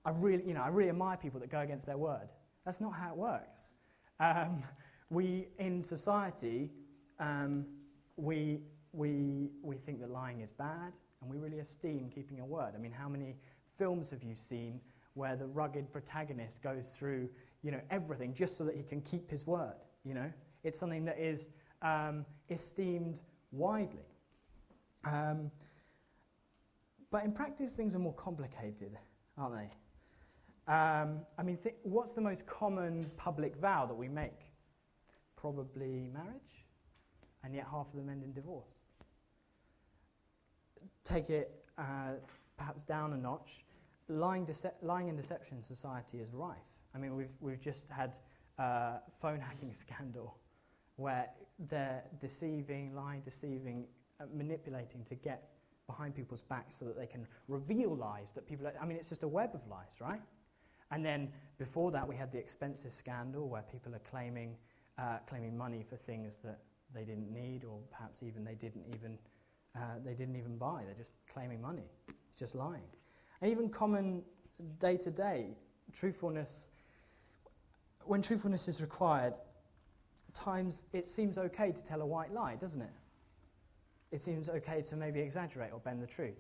I 0.04 0.10
really, 0.10 0.44
you 0.46 0.54
know, 0.54 0.62
I 0.62 0.70
really 0.70 0.90
admire 0.90 1.18
people 1.18 1.40
that 1.40 1.50
go 1.50 1.60
against 1.60 1.86
their 1.86 1.98
word. 1.98 2.30
That's 2.66 2.82
not 2.82 2.94
how 2.94 3.12
it 3.12 3.16
works. 3.16 3.74
Um, 4.20 4.64
we, 5.10 5.48
in 5.60 5.84
society, 5.84 6.72
um, 7.20 7.66
we, 8.18 8.62
we, 8.92 9.50
we 9.62 9.78
think 9.78 10.00
that 10.02 10.10
lying 10.10 10.42
is 10.42 10.52
bad, 10.52 10.94
and 11.22 11.30
we 11.30 11.38
really 11.38 11.60
esteem 11.60 12.10
keeping 12.14 12.38
your 12.38 12.46
word. 12.46 12.74
I 12.76 12.78
mean, 12.78 12.92
how 12.92 13.08
many 13.08 13.36
films 13.78 14.10
have 14.10 14.24
you 14.24 14.34
seen 14.34 14.80
where 15.14 15.36
the 15.36 15.46
rugged 15.46 15.92
protagonist 15.92 16.62
goes 16.62 16.90
through, 16.90 17.30
you 17.62 17.72
know, 17.72 17.82
everything 17.90 18.34
just 18.34 18.58
so 18.58 18.64
that 18.66 18.76
he 18.76 18.84
can 18.84 19.02
keep 19.02 19.30
his 19.30 19.46
word? 19.46 19.76
You 20.04 20.14
know, 20.14 20.32
it's 20.64 20.78
something 20.78 21.06
that 21.06 21.20
is 21.20 21.52
um, 21.82 22.26
esteemed 22.50 23.22
widely. 23.52 24.06
Um, 25.06 25.52
but 27.12 27.24
in 27.24 27.32
practice, 27.32 27.72
things 27.72 27.96
are 27.96 28.00
more 28.00 28.14
complicated, 28.14 28.98
aren't 29.38 29.56
they? 29.56 29.70
Um, 30.68 31.20
I 31.38 31.44
mean, 31.44 31.58
th- 31.58 31.76
what's 31.84 32.14
the 32.14 32.22
most 32.22 32.46
common 32.48 33.10
public 33.18 33.56
vow 33.56 33.86
that 33.86 33.94
we 33.94 34.10
make? 34.10 34.55
Probably 35.46 36.10
marriage, 36.12 36.66
and 37.44 37.54
yet 37.54 37.68
half 37.70 37.86
of 37.90 37.96
them 37.96 38.10
end 38.10 38.24
in 38.24 38.34
divorce. 38.34 38.80
Take 41.04 41.30
it 41.30 41.64
uh, 41.78 42.14
perhaps 42.58 42.82
down 42.84 43.14
a 43.14 43.18
notch. 43.18 43.64
Lying, 44.08 44.44
dece- 44.44 44.74
lying 44.82 45.08
and 45.08 45.16
deception 45.16 45.62
society 45.62 46.18
is 46.18 46.34
rife. 46.34 46.58
I 46.96 46.98
mean, 46.98 47.16
we've, 47.16 47.30
we've 47.42 47.62
just 47.62 47.90
had 47.90 48.18
a 48.58 48.64
uh, 48.64 48.98
phone 49.12 49.40
hacking 49.40 49.72
scandal 49.84 50.36
where 50.96 51.30
they're 51.70 52.02
deceiving, 52.20 52.96
lying, 52.96 53.22
deceiving, 53.22 53.86
uh, 54.20 54.24
manipulating 54.34 55.04
to 55.04 55.14
get 55.14 55.50
behind 55.86 56.16
people's 56.16 56.42
backs 56.42 56.76
so 56.76 56.86
that 56.86 56.98
they 56.98 57.06
can 57.06 57.28
reveal 57.48 57.96
lies 57.96 58.32
that 58.32 58.48
people. 58.48 58.66
I 58.82 58.84
mean, 58.84 58.98
it's 58.98 59.10
just 59.10 59.22
a 59.22 59.28
web 59.28 59.52
of 59.54 59.62
lies, 59.68 60.02
right? 60.02 60.22
And 60.90 61.06
then 61.06 61.32
before 61.60 61.92
that, 61.92 62.08
we 62.08 62.16
had 62.16 62.32
the 62.32 62.40
expenses 62.40 62.96
scandal 62.96 63.48
where 63.48 63.64
people 63.72 63.94
are 63.94 64.02
claiming, 64.10 64.56
uh, 64.98 65.18
claiming 65.28 65.58
money 65.58 65.84
for 65.88 65.96
things 65.96 66.38
that 66.38 66.60
they 66.94 67.04
didn't 67.04 67.32
need 67.32 67.66
or 67.66 67.80
perhaps 67.92 68.24
even 68.24 68.44
they 68.44 68.56
didn't 68.56 68.86
even, 68.94 69.18
uh, 69.76 70.00
they 70.04 70.14
didn't 70.14 70.36
even 70.36 70.58
buy. 70.58 70.84
They're 70.86 70.96
just 70.96 71.14
claiming 71.32 71.62
money. 71.62 71.90
It's 72.08 72.38
just 72.38 72.56
lying. 72.56 72.84
And 73.42 73.52
even 73.52 73.70
common 73.70 74.24
day 74.80 74.98
to 74.98 75.12
day 75.12 75.58
truthfulness, 75.94 76.70
when 78.04 78.22
truthfulness 78.22 78.68
is 78.68 78.82
required, 78.82 79.38
times 80.34 80.84
it 80.94 81.08
seems 81.08 81.38
okay 81.38 81.72
to 81.72 81.84
tell 81.84 82.02
a 82.02 82.06
white 82.06 82.34
lie, 82.34 82.56
doesn't 82.56 82.82
it? 82.82 82.94
It 84.12 84.22
seems 84.22 84.50
okay 84.50 84.82
to 84.84 84.96
maybe 84.96 85.20
exaggerate 85.20 85.72
or 85.74 85.80
bend 85.80 86.02
the 86.02 86.08
truth. 86.08 86.40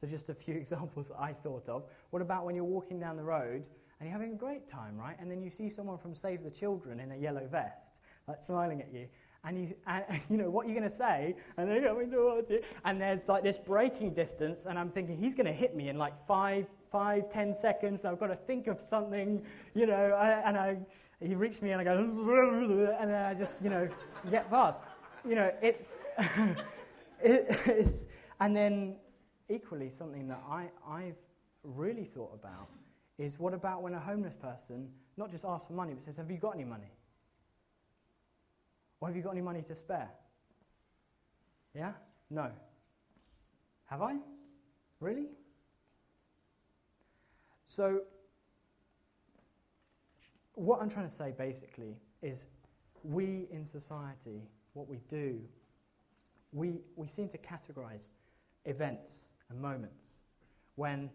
So, 0.00 0.06
just 0.06 0.28
a 0.28 0.34
few 0.34 0.54
examples 0.62 1.08
that 1.08 1.20
I 1.20 1.32
thought 1.32 1.68
of. 1.68 1.84
What 2.10 2.22
about 2.22 2.44
when 2.44 2.54
you're 2.54 2.64
walking 2.64 3.00
down 3.00 3.16
the 3.16 3.24
road 3.24 3.66
and 4.00 4.08
you're 4.08 4.12
having 4.12 4.32
a 4.32 4.36
great 4.36 4.68
time, 4.68 4.96
right? 4.96 5.16
And 5.18 5.30
then 5.30 5.42
you 5.42 5.50
see 5.50 5.68
someone 5.68 5.98
from 5.98 6.14
Save 6.14 6.44
the 6.44 6.50
Children 6.50 7.00
in 7.00 7.10
a 7.10 7.16
yellow 7.16 7.46
vest, 7.46 7.96
like 8.28 8.42
smiling 8.42 8.80
at 8.80 8.92
you. 8.92 9.08
And 9.44 9.58
you, 9.58 9.74
and, 9.86 10.04
you 10.28 10.36
know, 10.36 10.50
what 10.50 10.66
are 10.66 10.68
you 10.68 10.74
going 10.74 10.88
to 10.88 10.94
say? 10.94 11.34
And 11.56 11.68
they're 11.68 11.80
going 11.80 12.10
to 12.10 12.62
And 12.84 13.00
there's 13.00 13.28
like 13.28 13.42
this 13.42 13.58
braking 13.58 14.14
distance, 14.14 14.66
and 14.66 14.78
I'm 14.78 14.88
thinking 14.88 15.16
he's 15.16 15.34
going 15.34 15.46
to 15.46 15.52
hit 15.52 15.74
me 15.74 15.88
in 15.88 15.98
like 15.98 16.16
five, 16.16 16.68
five, 16.90 17.28
ten 17.28 17.52
seconds. 17.52 18.02
And 18.02 18.12
I've 18.12 18.20
got 18.20 18.28
to 18.28 18.36
think 18.36 18.68
of 18.68 18.80
something, 18.80 19.42
you 19.74 19.86
know. 19.86 20.16
And 20.44 20.56
I, 20.56 20.76
he 21.20 21.34
reached 21.34 21.62
me, 21.62 21.72
and 21.72 21.80
I 21.80 21.84
go, 21.84 21.98
and 23.00 23.10
then 23.10 23.24
I 23.24 23.34
just, 23.34 23.60
you 23.62 23.70
know, 23.70 23.88
get 24.30 24.48
past. 24.48 24.84
You 25.26 25.34
know, 25.34 25.52
it's, 25.60 25.96
it, 27.20 27.46
it's, 27.66 28.04
and 28.38 28.54
then 28.54 28.96
equally, 29.48 29.88
something 29.88 30.28
that 30.28 30.42
I, 30.48 30.70
I've 30.88 31.20
really 31.62 32.04
thought 32.04 32.32
about 32.34 32.68
is 33.18 33.38
what 33.38 33.54
about 33.54 33.82
when 33.82 33.94
a 33.94 34.00
homeless 34.00 34.36
person 34.36 34.88
not 35.16 35.30
just 35.30 35.44
asks 35.44 35.66
for 35.66 35.72
money, 35.72 35.94
but 35.94 36.04
says, 36.04 36.16
Have 36.16 36.30
you 36.30 36.38
got 36.38 36.54
any 36.54 36.64
money? 36.64 36.92
Or 39.00 39.08
have 39.08 39.16
you 39.16 39.22
got 39.22 39.32
any 39.32 39.42
money 39.42 39.62
to 39.62 39.74
spare? 39.74 40.10
Yeah? 41.74 41.92
No. 42.30 42.50
Have 43.86 44.02
I? 44.02 44.16
Really? 45.00 45.26
So, 47.64 48.00
what 50.54 50.80
I'm 50.80 50.90
trying 50.90 51.06
to 51.06 51.14
say 51.14 51.32
basically 51.36 51.96
is 52.22 52.46
we 53.04 53.46
in 53.50 53.64
society, 53.64 54.42
what 54.72 54.88
we 54.88 54.98
do, 55.08 55.40
we, 56.52 56.80
we 56.96 57.06
seem 57.06 57.28
to 57.28 57.38
categorize 57.38 58.12
events 58.64 59.34
and 59.50 59.60
moments 59.60 60.22
when, 60.76 61.10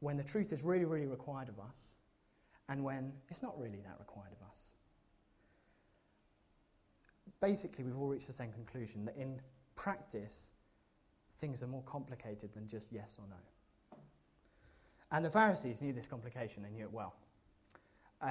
when 0.00 0.16
the 0.16 0.22
truth 0.22 0.52
is 0.52 0.62
really, 0.62 0.84
really 0.84 1.06
required 1.06 1.48
of 1.48 1.58
us 1.58 1.98
and 2.68 2.82
when 2.82 3.12
it's 3.28 3.42
not 3.42 3.58
really 3.60 3.80
that 3.80 3.96
required 3.98 4.32
of 4.32 4.48
us. 4.48 4.72
Basically, 7.40 7.84
we've 7.84 7.98
all 7.98 8.08
reached 8.08 8.26
the 8.26 8.32
same 8.32 8.52
conclusion 8.52 9.04
that 9.04 9.16
in 9.16 9.40
practice, 9.74 10.52
things 11.38 11.62
are 11.62 11.66
more 11.66 11.82
complicated 11.82 12.52
than 12.54 12.68
just 12.68 12.92
yes 12.92 13.18
or 13.20 13.26
no. 13.28 13.98
And 15.10 15.24
the 15.24 15.30
Pharisees 15.30 15.82
knew 15.82 15.92
this 15.92 16.06
complication, 16.06 16.62
they 16.62 16.70
knew 16.70 16.84
it 16.84 16.92
well. 16.92 17.14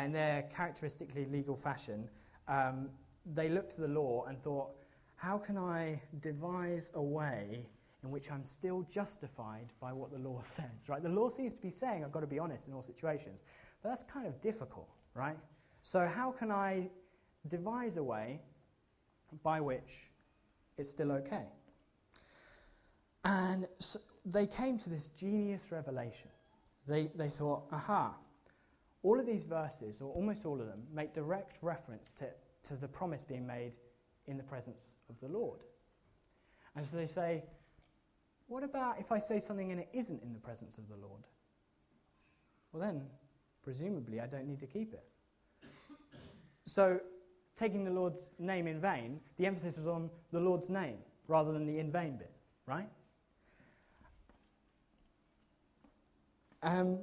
In 0.04 0.12
their 0.12 0.44
characteristically 0.44 1.26
legal 1.26 1.56
fashion, 1.56 2.10
um, 2.48 2.90
they 3.34 3.50
looked 3.50 3.76
to 3.76 3.82
the 3.82 3.88
law 3.88 4.26
and 4.28 4.42
thought, 4.42 4.72
how 5.16 5.38
can 5.38 5.58
I 5.58 6.02
devise 6.22 6.90
a 6.96 7.02
way 7.02 7.68
in 8.04 8.12
which 8.12 8.32
I'm 8.32 8.46
still 8.46 8.84
justified 8.90 9.74
by 9.80 9.94
what 9.94 10.12
the 10.12 10.18
law 10.18 10.42
says, 10.44 10.88
right? 10.88 11.02
The 11.02 11.10
law 11.10 11.30
seems 11.30 11.54
to 11.54 11.62
be 11.62 11.70
saying 11.70 12.04
I've 12.04 12.12
got 12.12 12.22
to 12.22 12.28
be 12.28 12.40
honest 12.40 12.68
in 12.68 12.74
all 12.74 12.82
situations, 12.82 13.44
but 13.82 13.90
that's 13.90 14.04
kind 14.04 14.28
of 14.28 14.42
difficult, 14.42 14.90
right? 15.14 15.38
So, 15.84 16.06
how 16.08 16.32
can 16.32 16.52
I 16.52 16.90
devise 17.48 17.98
a 17.98 18.04
way 18.04 18.40
by 19.44 19.62
which 19.62 20.10
it's 20.78 20.90
still 20.90 21.12
okay? 21.14 21.46
And 23.24 23.68
so 23.80 24.00
they 24.26 24.48
came 24.48 24.78
to 24.80 24.90
this 24.90 25.10
genius 25.10 25.72
revelation. 25.72 26.30
They, 26.88 27.12
they 27.16 27.30
thought, 27.30 27.64
aha, 27.72 28.16
all 29.04 29.20
of 29.20 29.26
these 29.26 29.44
verses, 29.44 30.02
or 30.02 30.12
almost 30.14 30.46
all 30.46 30.60
of 30.60 30.68
them, 30.68 30.84
make 30.94 31.14
direct 31.14 31.58
reference 31.62 32.12
to, 32.12 32.28
to 32.64 32.76
the 32.76 32.88
promise 32.88 33.24
being 33.24 33.46
made 33.46 33.74
in 34.28 34.38
the 34.38 34.44
presence 34.44 34.96
of 35.10 35.20
the 35.20 35.28
Lord. 35.28 35.60
And 36.76 36.86
so 36.86 36.98
they 36.98 37.08
say, 37.08 37.44
what 38.52 38.66
about 38.66 39.00
if 39.00 39.14
I 39.14 39.18
say 39.18 39.40
something 39.40 39.72
and 39.72 39.80
it 39.80 39.88
isn't 39.94 40.22
in 40.22 40.34
the 40.34 40.40
presence 40.40 40.78
of 40.78 40.90
the 40.90 40.98
Lord? 40.98 41.24
Well, 42.74 42.82
then, 42.82 43.04
presumably, 43.64 44.20
I 44.20 44.28
don't 44.28 44.46
need 44.46 44.60
to 44.60 44.68
keep 44.68 44.94
it. 44.94 45.06
So, 46.66 47.00
taking 47.56 47.86
the 47.86 47.92
Lord's 47.92 48.32
name 48.40 48.68
in 48.68 48.82
vain, 48.82 49.22
the 49.38 49.46
emphasis 49.46 49.78
is 49.78 49.88
on 49.88 50.10
the 50.34 50.42
Lord's 50.42 50.70
name 50.70 50.98
rather 51.30 51.54
than 51.54 51.66
the 51.66 51.80
in 51.80 51.94
vain 51.94 52.18
bit, 52.18 52.34
right? 52.66 52.90
Um, 56.62 57.00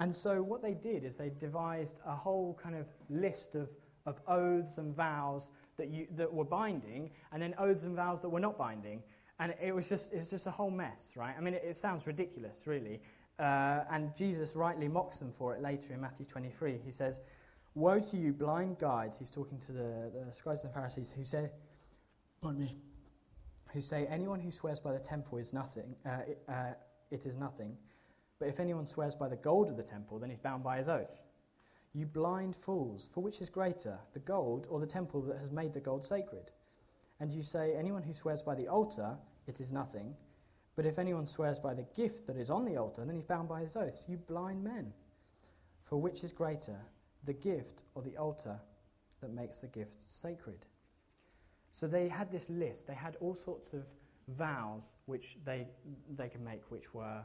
and 0.00 0.12
so, 0.12 0.42
what 0.42 0.62
they 0.62 0.74
did 0.74 1.04
is 1.04 1.14
they 1.14 1.30
devised 1.30 2.00
a 2.04 2.16
whole 2.16 2.58
kind 2.60 2.74
of 2.74 2.88
list 3.08 3.54
of, 3.54 3.70
of 4.06 4.20
oaths 4.26 4.78
and 4.78 4.94
vows 4.94 5.50
that, 5.76 5.88
you, 5.88 6.06
that 6.16 6.32
were 6.32 6.44
binding, 6.44 7.10
and 7.32 7.42
then 7.42 7.54
oaths 7.58 7.84
and 7.84 7.96
vows 7.96 8.20
that 8.22 8.28
were 8.28 8.40
not 8.40 8.58
binding. 8.58 9.02
And 9.38 9.54
it 9.60 9.74
was 9.74 9.88
just, 9.88 10.12
it's 10.12 10.30
just 10.30 10.46
a 10.46 10.50
whole 10.50 10.70
mess, 10.70 11.12
right? 11.16 11.34
I 11.36 11.40
mean, 11.40 11.54
it, 11.54 11.64
it 11.66 11.76
sounds 11.76 12.06
ridiculous, 12.06 12.66
really. 12.66 13.00
Uh, 13.38 13.84
and 13.90 14.14
Jesus 14.14 14.54
rightly 14.54 14.88
mocks 14.88 15.16
them 15.18 15.32
for 15.32 15.54
it 15.54 15.62
later 15.62 15.94
in 15.94 16.00
Matthew 16.00 16.26
23. 16.26 16.78
He 16.84 16.90
says, 16.90 17.20
Woe 17.74 17.98
to 17.98 18.16
you, 18.16 18.32
blind 18.32 18.78
guides. 18.78 19.18
He's 19.18 19.30
talking 19.30 19.58
to 19.60 19.72
the, 19.72 20.12
the 20.26 20.32
scribes 20.32 20.62
and 20.62 20.70
the 20.70 20.74
Pharisees 20.74 21.10
who 21.10 21.24
say, 21.24 21.50
Pardon 22.42 22.60
me, 22.60 22.78
who 23.72 23.80
say, 23.80 24.06
Anyone 24.10 24.40
who 24.40 24.50
swears 24.50 24.78
by 24.78 24.92
the 24.92 25.00
temple 25.00 25.38
is 25.38 25.52
nothing, 25.52 25.96
uh, 26.06 26.52
uh, 26.52 26.74
it 27.10 27.24
is 27.24 27.38
nothing. 27.38 27.76
But 28.38 28.48
if 28.48 28.60
anyone 28.60 28.86
swears 28.86 29.14
by 29.14 29.28
the 29.28 29.36
gold 29.36 29.70
of 29.70 29.76
the 29.76 29.82
temple, 29.82 30.18
then 30.18 30.28
he's 30.28 30.40
bound 30.40 30.62
by 30.62 30.76
his 30.76 30.88
oath. 30.88 31.22
You 31.94 32.06
blind 32.06 32.56
fools, 32.56 33.08
for 33.12 33.22
which 33.22 33.40
is 33.40 33.50
greater, 33.50 33.98
the 34.14 34.20
gold 34.20 34.66
or 34.70 34.80
the 34.80 34.86
temple 34.86 35.20
that 35.22 35.38
has 35.38 35.50
made 35.50 35.74
the 35.74 35.80
gold 35.80 36.04
sacred? 36.04 36.50
And 37.20 37.32
you 37.32 37.42
say, 37.42 37.74
Anyone 37.74 38.02
who 38.02 38.14
swears 38.14 38.42
by 38.42 38.54
the 38.54 38.68
altar, 38.68 39.16
it 39.46 39.60
is 39.60 39.72
nothing. 39.72 40.14
But 40.74 40.86
if 40.86 40.98
anyone 40.98 41.26
swears 41.26 41.58
by 41.58 41.74
the 41.74 41.86
gift 41.94 42.26
that 42.26 42.36
is 42.36 42.50
on 42.50 42.64
the 42.64 42.76
altar, 42.76 43.04
then 43.04 43.14
he's 43.14 43.26
bound 43.26 43.48
by 43.48 43.60
his 43.60 43.76
oaths. 43.76 44.06
You 44.08 44.16
blind 44.16 44.64
men. 44.64 44.92
For 45.84 46.00
which 46.00 46.24
is 46.24 46.32
greater, 46.32 46.78
the 47.24 47.34
gift 47.34 47.82
or 47.94 48.02
the 48.02 48.16
altar 48.16 48.58
that 49.20 49.32
makes 49.32 49.58
the 49.58 49.66
gift 49.66 50.08
sacred? 50.08 50.64
So 51.72 51.86
they 51.86 52.08
had 52.08 52.30
this 52.30 52.48
list. 52.48 52.86
They 52.86 52.94
had 52.94 53.16
all 53.20 53.34
sorts 53.34 53.74
of 53.74 53.86
vows 54.28 54.96
which 55.06 55.36
they, 55.44 55.66
they 56.16 56.28
could 56.28 56.40
make, 56.40 56.70
which 56.70 56.94
were 56.94 57.20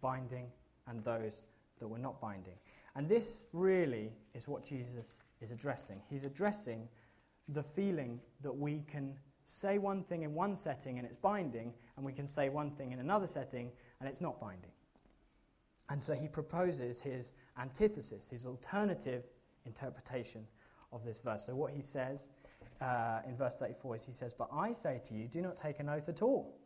binding, 0.00 0.46
and 0.86 1.02
those 1.02 1.46
that 1.78 1.88
were 1.88 1.98
not 1.98 2.20
binding. 2.20 2.56
And 2.94 3.08
this 3.08 3.46
really 3.52 4.12
is 4.34 4.48
what 4.48 4.64
Jesus 4.64 5.20
is 5.40 5.50
addressing. 5.50 6.00
He's 6.08 6.24
addressing 6.24 6.88
the 7.48 7.62
feeling 7.62 8.20
that 8.42 8.52
we 8.52 8.82
can 8.86 9.14
say 9.44 9.78
one 9.78 10.02
thing 10.04 10.22
in 10.22 10.34
one 10.34 10.54
setting 10.54 10.98
and 10.98 11.06
it's 11.06 11.16
binding, 11.16 11.72
and 11.96 12.04
we 12.04 12.12
can 12.12 12.26
say 12.26 12.48
one 12.48 12.70
thing 12.70 12.92
in 12.92 13.00
another 13.00 13.26
setting 13.26 13.70
and 14.00 14.08
it's 14.08 14.20
not 14.20 14.40
binding. 14.40 14.70
And 15.88 16.02
so 16.02 16.14
he 16.14 16.28
proposes 16.28 17.00
his 17.00 17.32
antithesis, 17.58 18.28
his 18.28 18.46
alternative 18.46 19.28
interpretation 19.66 20.46
of 20.92 21.04
this 21.04 21.20
verse. 21.20 21.44
So 21.46 21.54
what 21.54 21.72
he 21.72 21.82
says 21.82 22.30
uh, 22.80 23.20
in 23.26 23.36
verse 23.36 23.56
34 23.58 23.96
is 23.96 24.04
he 24.04 24.12
says, 24.12 24.34
But 24.34 24.48
I 24.52 24.72
say 24.72 25.00
to 25.04 25.14
you, 25.14 25.28
do 25.28 25.40
not 25.40 25.56
take 25.56 25.80
an 25.80 25.88
oath 25.88 26.08
at 26.08 26.22
all, 26.22 26.58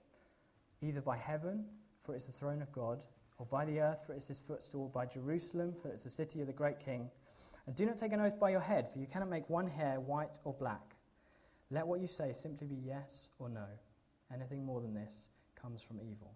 either 0.82 1.00
by 1.00 1.16
heaven, 1.16 1.64
for 2.02 2.14
it 2.14 2.18
is 2.18 2.26
the 2.26 2.32
throne 2.32 2.62
of 2.62 2.70
God, 2.72 3.04
or 3.38 3.46
by 3.46 3.64
the 3.64 3.80
earth, 3.80 4.04
for 4.06 4.12
it 4.12 4.18
is 4.18 4.28
his 4.28 4.38
footstool, 4.38 4.88
by 4.88 5.06
Jerusalem, 5.06 5.72
for 5.72 5.88
it 5.88 5.94
is 5.94 6.04
the 6.04 6.10
city 6.10 6.40
of 6.40 6.46
the 6.46 6.52
great 6.52 6.78
king. 6.78 7.10
And 7.66 7.74
do 7.74 7.84
not 7.84 7.96
take 7.96 8.12
an 8.12 8.20
oath 8.20 8.38
by 8.38 8.50
your 8.50 8.60
head, 8.60 8.88
for 8.90 8.98
you 8.98 9.06
cannot 9.06 9.28
make 9.28 9.48
one 9.50 9.66
hair 9.66 10.00
white 10.00 10.38
or 10.44 10.54
black. 10.54 10.96
Let 11.70 11.86
what 11.86 12.00
you 12.00 12.06
say 12.06 12.32
simply 12.32 12.66
be 12.66 12.76
yes 12.76 13.30
or 13.38 13.48
no. 13.48 13.66
Anything 14.32 14.64
more 14.64 14.80
than 14.80 14.94
this 14.94 15.30
comes 15.60 15.82
from 15.82 16.00
evil. 16.00 16.32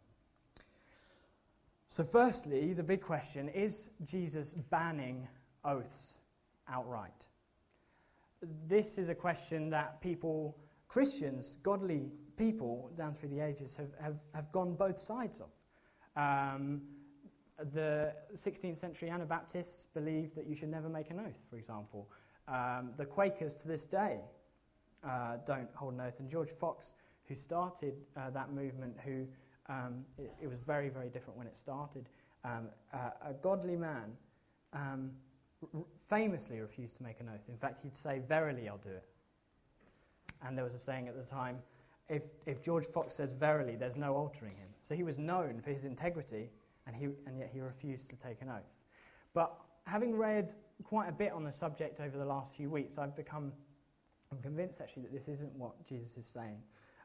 So, 1.89 2.05
firstly, 2.05 2.73
the 2.73 2.83
big 2.83 3.01
question 3.01 3.49
is 3.49 3.91
Jesus 4.05 4.55
banning 4.55 5.27
oaths 5.65 6.21
outright? 6.69 7.27
This 8.69 8.97
is 8.97 9.09
a 9.09 9.15
question 9.15 9.71
that 9.71 10.01
people, 10.01 10.57
Christians, 10.89 11.57
godly 11.63 12.11
people 12.37 12.91
down 12.97 13.15
through 13.15 13.31
the 13.31 13.41
ages, 13.41 13.77
have, 13.77 13.91
have, 14.01 14.17
have 14.35 14.51
gone 14.53 14.75
both 14.75 14.99
sides 14.99 15.41
of. 15.41 15.49
Um, 16.17 16.83
the 17.73 18.15
16th 18.35 18.79
century 18.79 19.11
Anabaptists 19.11 19.85
believed 19.85 20.35
that 20.37 20.47
you 20.47 20.55
should 20.55 20.71
never 20.71 20.89
make 20.89 21.11
an 21.11 21.21
oath, 21.21 21.41
for 21.49 21.57
example. 21.57 22.11
Um, 22.49 22.91
the 22.97 23.05
Quakers 23.05 23.55
to 23.57 23.69
this 23.69 23.85
day 23.85 24.21
uh, 25.05 25.37
don't 25.47 25.69
hold 25.75 25.95
an 25.95 26.01
oath. 26.01 26.19
And 26.21 26.29
George 26.29 26.51
Fox, 26.51 26.95
who 27.27 27.35
started 27.35 27.95
uh, 28.17 28.31
that 28.31 28.53
movement, 28.53 28.97
who 29.05 29.27
um, 29.69 30.05
it, 30.19 30.33
it, 30.43 30.49
was 30.49 30.59
very, 30.59 30.89
very 30.89 31.09
different 31.09 31.39
when 31.39 31.47
it 31.47 31.57
started, 31.57 32.09
um, 32.45 32.69
uh, 32.93 33.11
a 33.29 33.33
godly 33.35 33.77
man, 33.77 34.17
um, 34.73 35.11
r- 35.75 35.83
famously 36.03 36.61
refused 36.61 36.97
to 36.97 37.03
make 37.03 37.21
an 37.21 37.29
oath. 37.29 37.49
In 37.49 37.57
fact, 37.57 37.81
he'd 37.83 37.97
say, 37.97 38.21
Verily, 38.27 38.69
I'll 38.69 38.79
do 38.79 38.89
it. 38.89 39.05
And 40.45 40.57
there 40.57 40.65
was 40.65 40.75
a 40.75 40.79
saying 40.79 41.09
at 41.09 41.17
the 41.17 41.25
time, 41.25 41.59
if, 42.11 42.25
if 42.45 42.63
George 42.63 42.85
Fox 42.85 43.15
says 43.15 43.33
verily, 43.33 43.77
there's 43.77 43.97
no 43.97 44.15
altering 44.15 44.53
him. 44.53 44.69
So 44.83 44.95
he 44.95 45.03
was 45.03 45.19
known 45.19 45.61
for 45.61 45.71
his 45.71 45.85
integrity, 45.85 46.51
and, 46.87 46.95
he, 46.95 47.05
and 47.27 47.39
yet 47.39 47.51
he 47.53 47.61
refused 47.61 48.11
to 48.11 48.17
take 48.17 48.43
an 48.43 48.49
oath. 48.49 48.75
But 49.33 49.55
having 49.87 50.17
read 50.17 50.53
quite 50.85 51.09
a 51.09 51.13
bit 51.13 51.33
on 51.33 51.45
the 51.45 51.53
subject 51.53 52.01
over 52.01 52.19
the 52.19 52.25
last 52.25 52.57
few 52.57 52.69
weeks, 52.69 52.99
I've 52.99 53.17
become 53.17 53.53
I'm 54.33 54.41
convinced 54.43 54.81
actually 54.81 55.03
that 55.03 55.13
this 55.13 55.29
isn't 55.29 55.53
what 55.57 55.85
Jesus 55.85 56.17
is 56.17 56.27
saying 56.27 56.59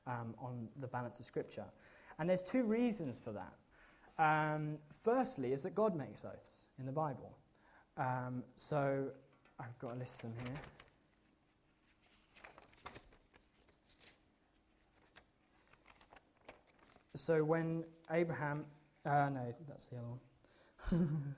um, 0.06 0.36
on 0.38 0.68
the 0.80 0.88
balance 0.88 1.20
of 1.20 1.26
Scripture. 1.26 1.66
And 2.20 2.30
there's 2.30 2.44
two 2.44 2.64
reasons 2.64 3.20
for 3.20 3.32
that. 3.32 3.54
Um, 4.18 4.78
firstly, 5.04 5.52
is 5.52 5.64
that 5.64 5.74
God 5.74 5.96
makes 5.96 6.24
oaths 6.24 6.68
in 6.80 6.86
the 6.86 6.92
Bible. 6.92 7.36
Um, 7.98 8.44
so 8.56 9.08
I've 9.60 9.78
got 9.80 9.94
a 9.94 9.96
list 9.96 10.22
them 10.22 10.34
here. 10.44 10.56
So 17.16 17.44
when 17.44 17.84
Abraham, 18.12 18.66
uh, 19.06 19.30
no, 19.34 19.56
that's 19.68 19.90
the 19.90 19.98
other 19.98 20.08
one. 20.08 21.36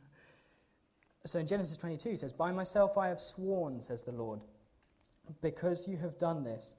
so 1.26 1.40
in 1.40 1.48
Genesis 1.48 1.78
22, 1.78 2.10
he 2.10 2.16
says, 2.16 2.34
By 2.34 2.52
myself 2.52 2.98
I 2.98 3.08
have 3.08 3.20
sworn, 3.20 3.80
says 3.82 4.04
the 4.04 4.12
Lord 4.12 4.42
because 5.42 5.88
you 5.88 5.98
have 5.98 6.18
done 6.18 6.44
this, 6.44 6.76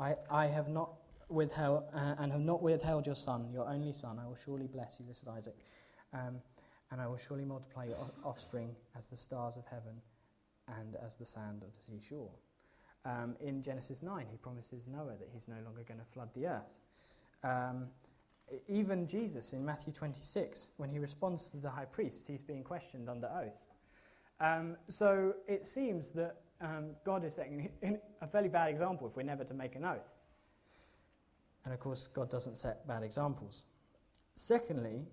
I, 0.00 0.14
I 0.30 0.46
have 0.46 0.68
not 0.68 0.90
withheld 1.28 1.84
uh, 1.94 2.14
and 2.18 2.32
have 2.32 2.40
not 2.40 2.62
withheld 2.62 3.06
your 3.06 3.14
son, 3.14 3.48
your 3.52 3.68
only 3.68 3.92
son. 3.92 4.18
I 4.18 4.26
will 4.26 4.36
surely 4.44 4.66
bless 4.66 4.98
you. 5.00 5.06
This 5.06 5.22
is 5.22 5.28
Isaac. 5.28 5.56
Um, 6.12 6.36
and 6.90 7.00
I 7.00 7.06
will 7.06 7.16
surely 7.16 7.44
multiply 7.44 7.86
your 7.86 8.10
offspring 8.24 8.74
as 8.96 9.06
the 9.06 9.16
stars 9.16 9.56
of 9.56 9.64
heaven 9.64 9.94
and 10.78 10.96
as 11.04 11.14
the 11.14 11.24
sand 11.24 11.62
of 11.62 11.70
the 11.76 11.82
seashore. 11.82 12.30
Um, 13.04 13.34
in 13.40 13.62
Genesis 13.62 14.02
9, 14.02 14.26
he 14.30 14.36
promises 14.36 14.88
Noah 14.88 15.16
that 15.18 15.28
he's 15.32 15.48
no 15.48 15.56
longer 15.64 15.82
going 15.86 16.00
to 16.00 16.06
flood 16.12 16.28
the 16.34 16.46
earth. 16.46 16.70
Um, 17.42 17.88
even 18.68 19.06
Jesus 19.06 19.52
in 19.52 19.64
Matthew 19.64 19.92
26, 19.92 20.72
when 20.76 20.90
he 20.90 20.98
responds 20.98 21.50
to 21.50 21.56
the 21.56 21.70
high 21.70 21.84
priest, 21.84 22.26
he's 22.26 22.42
being 22.42 22.62
questioned 22.62 23.08
under 23.08 23.28
oath. 23.28 23.66
Um, 24.40 24.76
so 24.88 25.34
it 25.46 25.64
seems 25.64 26.10
that 26.12 26.36
um, 26.60 26.90
God 27.04 27.24
is 27.24 27.34
setting 27.34 27.70
a 28.20 28.26
fairly 28.26 28.48
bad 28.48 28.68
example 28.68 29.06
if 29.08 29.16
we're 29.16 29.22
never 29.22 29.44
to 29.44 29.54
make 29.54 29.76
an 29.76 29.84
oath. 29.84 30.08
And 31.64 31.72
of 31.72 31.80
course, 31.80 32.08
God 32.08 32.28
doesn't 32.28 32.56
set 32.56 32.86
bad 32.86 33.02
examples. 33.02 33.64
Secondly, 34.34 35.06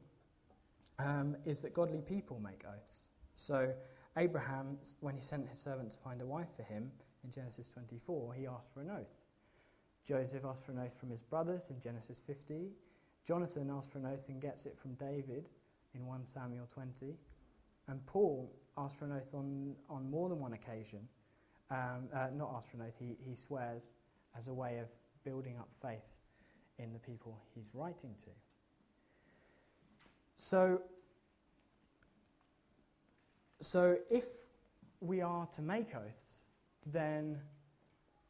um, 0.98 1.36
is 1.46 1.60
that 1.60 1.74
godly 1.74 2.02
people 2.02 2.40
make 2.40 2.64
oaths. 2.68 3.10
So, 3.36 3.72
Abraham, 4.18 4.78
when 5.00 5.16
he 5.16 5.22
sent 5.22 5.48
his 5.48 5.60
servant 5.60 5.92
to 5.92 5.98
find 6.00 6.22
a 6.22 6.26
wife 6.26 6.50
for 6.56 6.64
him 6.64 6.92
in 7.24 7.32
Genesis 7.32 7.70
24, 7.70 8.34
he 8.34 8.48
asked 8.48 8.74
for 8.74 8.82
an 8.82 8.90
oath. 8.90 9.16
Joseph 10.06 10.44
asked 10.44 10.66
for 10.66 10.72
an 10.72 10.80
oath 10.80 11.00
from 11.00 11.10
his 11.10 11.22
brothers 11.22 11.70
in 11.70 11.80
Genesis 11.80 12.20
50. 12.26 12.72
Jonathan 13.30 13.70
asks 13.70 13.92
for 13.92 14.00
an 14.00 14.08
oath 14.08 14.28
and 14.28 14.42
gets 14.42 14.66
it 14.66 14.76
from 14.76 14.96
David 14.96 15.50
in 15.94 16.04
1 16.04 16.26
Samuel 16.26 16.66
20. 16.74 17.16
And 17.88 18.04
Paul 18.08 18.52
asked 18.76 18.98
for 18.98 19.06
an 19.06 19.12
oath 19.12 19.36
on, 19.36 19.76
on 19.88 20.10
more 20.10 20.30
than 20.30 20.40
one 20.40 20.54
occasion 20.54 21.08
um, 21.70 22.10
uh, 22.12 22.30
not 22.36 22.52
ask 22.58 22.72
for 22.72 22.78
an 22.78 22.88
oath, 22.88 22.96
he, 22.98 23.18
he 23.20 23.36
swears 23.36 23.94
as 24.36 24.48
a 24.48 24.54
way 24.54 24.80
of 24.80 24.88
building 25.24 25.58
up 25.60 25.70
faith 25.80 26.18
in 26.80 26.92
the 26.92 26.98
people 26.98 27.38
he's 27.54 27.70
writing 27.76 28.16
to. 28.18 28.32
So, 30.36 30.82
so 33.62 33.96
if 34.10 34.26
we 35.02 35.22
are 35.22 35.46
to 35.56 35.62
make 35.62 35.96
oaths, 35.96 36.46
then 36.84 37.38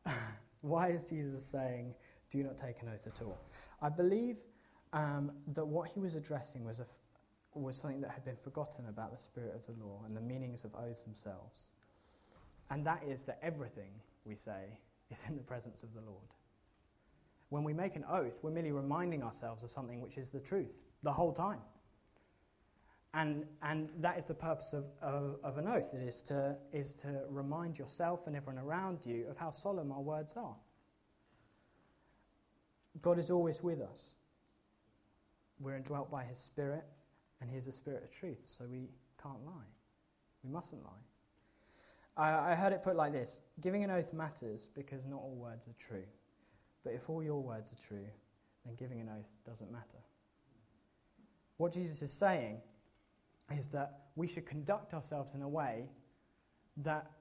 why 0.59 0.89
is 0.89 1.05
Jesus 1.05 1.45
saying, 1.45 1.93
do 2.29 2.43
not 2.43 2.57
take 2.57 2.81
an 2.81 2.89
oath 2.89 3.07
at 3.07 3.21
all? 3.21 3.39
I 3.81 3.87
believe 3.87 4.35
um, 4.93 5.31
that 5.53 5.65
what 5.65 5.89
he 5.89 5.99
was 5.99 6.15
addressing 6.15 6.65
was, 6.65 6.79
a, 6.79 6.85
was 7.53 7.77
something 7.77 8.01
that 8.01 8.11
had 8.11 8.25
been 8.25 8.37
forgotten 8.37 8.85
about 8.87 9.11
the 9.11 9.17
spirit 9.17 9.53
of 9.55 9.65
the 9.65 9.83
law 9.83 10.01
and 10.05 10.15
the 10.15 10.21
meanings 10.21 10.63
of 10.63 10.71
oaths 10.75 11.03
themselves 11.03 11.71
and 12.69 12.85
that 12.85 13.03
is 13.07 13.23
that 13.23 13.39
everything 13.41 13.91
we 14.25 14.35
say 14.35 14.77
is 15.11 15.23
in 15.27 15.35
the 15.35 15.43
presence 15.43 15.83
of 15.83 15.93
the 15.93 16.01
Lord. 16.01 16.27
When 17.49 17.63
we 17.63 17.73
make 17.73 17.95
an 17.95 18.05
oath, 18.09 18.37
we're 18.43 18.51
merely 18.51 18.71
reminding 18.71 19.23
ourselves 19.23 19.63
of 19.63 19.71
something 19.71 20.01
which 20.01 20.17
is 20.17 20.29
the 20.29 20.39
truth 20.39 20.77
the 21.01 21.11
whole 21.11 21.33
time. 21.33 21.59
And, 23.15 23.45
and 23.63 23.89
that 24.01 24.19
is 24.19 24.25
the 24.25 24.35
purpose 24.35 24.73
of, 24.73 24.85
of, 25.01 25.37
of 25.43 25.57
an 25.57 25.67
oath. 25.67 25.95
It 25.95 26.07
is 26.07 26.21
to, 26.23 26.55
is 26.71 26.93
to 26.95 27.21
remind 27.27 27.79
yourself 27.79 28.27
and 28.27 28.35
everyone 28.35 28.63
around 28.63 29.03
you 29.03 29.25
of 29.27 29.35
how 29.35 29.49
solemn 29.49 29.91
our 29.91 30.01
words 30.01 30.37
are. 30.37 30.55
God 33.01 33.17
is 33.17 33.31
always 33.31 33.63
with 33.63 33.81
us. 33.81 34.15
We're 35.59 35.75
indwelt 35.75 36.09
by 36.09 36.23
His 36.23 36.37
Spirit, 36.37 36.85
and 37.41 37.49
He's 37.49 37.65
the 37.65 37.71
Spirit 37.71 38.03
of 38.03 38.11
truth, 38.11 38.41
so 38.43 38.65
we 38.69 38.89
can't 39.21 39.43
lie. 39.45 39.69
We 40.43 40.49
mustn't 40.49 40.83
lie. 40.83 41.03
I, 42.17 42.51
I 42.51 42.55
heard 42.55 42.73
it 42.73 42.83
put 42.83 42.95
like 42.95 43.11
this 43.11 43.41
Giving 43.61 43.83
an 43.83 43.91
oath 43.91 44.13
matters 44.13 44.67
because 44.67 45.05
not 45.05 45.17
all 45.17 45.35
words 45.35 45.67
are 45.67 45.75
true. 45.77 46.05
But 46.83 46.93
if 46.93 47.09
all 47.09 47.23
your 47.23 47.41
words 47.41 47.73
are 47.73 47.87
true, 47.87 48.07
then 48.65 48.75
giving 48.75 49.01
an 49.01 49.09
oath 49.09 49.29
doesn't 49.45 49.71
matter. 49.71 49.99
What 51.57 51.73
Jesus 51.73 52.01
is 52.01 52.11
saying 52.11 52.61
is 53.57 53.67
that 53.69 54.03
we 54.15 54.27
should 54.27 54.45
conduct 54.45 54.93
ourselves 54.93 55.33
in 55.33 55.41
a 55.41 55.47
way 55.47 55.89
that 56.77 57.11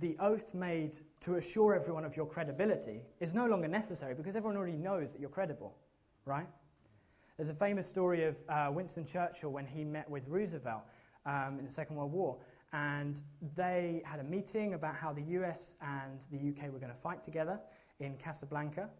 the 0.00 0.16
oath 0.20 0.54
made 0.54 0.98
to 1.20 1.36
assure 1.36 1.74
everyone 1.74 2.04
of 2.04 2.16
your 2.16 2.26
credibility 2.26 3.00
is 3.20 3.34
no 3.34 3.46
longer 3.46 3.66
necessary 3.66 4.14
because 4.14 4.36
everyone 4.36 4.56
already 4.56 4.76
knows 4.76 5.12
that 5.12 5.20
you're 5.20 5.30
credible, 5.30 5.74
right? 6.24 6.46
There's 7.38 7.50
a 7.50 7.54
famous 7.54 7.86
story 7.86 8.24
of 8.24 8.36
uh, 8.48 8.68
Winston 8.72 9.06
Churchill 9.06 9.50
when 9.50 9.64
he 9.64 9.84
met 9.84 10.10
with 10.10 10.26
Roosevelt 10.26 10.82
um, 11.24 11.54
in 11.60 11.64
the 11.64 11.70
Second 11.70 11.94
World 11.94 12.10
War 12.10 12.36
and 12.72 13.22
they 13.54 14.02
had 14.04 14.18
a 14.18 14.24
meeting 14.24 14.74
about 14.74 14.96
how 14.96 15.12
the 15.12 15.22
US 15.22 15.76
and 15.80 16.26
the 16.32 16.48
UK 16.48 16.72
were 16.72 16.80
going 16.80 16.92
to 16.92 16.98
fight 16.98 17.22
together 17.22 17.60
in 18.00 18.16
Casablanca. 18.16 18.90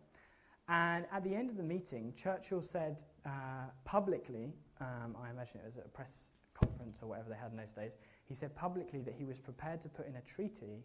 And 0.69 1.07
at 1.11 1.25
the 1.25 1.35
end 1.35 1.51
of 1.51 1.57
the 1.57 1.65
meeting, 1.65 2.13
Churchill 2.15 2.63
said 2.63 3.03
uh, 3.27 3.71
publicly, 3.85 4.55
um, 4.81 5.17
I 5.21 5.31
imagine 5.31 5.59
it 5.61 5.67
was 5.67 5.77
at 5.77 5.87
a 5.87 5.89
press 5.89 6.31
conference 6.55 7.03
or 7.03 7.07
whatever 7.07 7.31
they 7.31 7.37
had 7.37 7.51
in 7.51 7.57
those 7.57 7.73
days, 7.73 7.97
he 8.25 8.35
said 8.35 8.55
publicly 8.55 9.01
that 9.01 9.15
he 9.15 9.25
was 9.25 9.41
prepared 9.41 9.81
to 9.81 9.89
put 9.89 10.07
in 10.07 10.15
a 10.15 10.21
treaty 10.21 10.85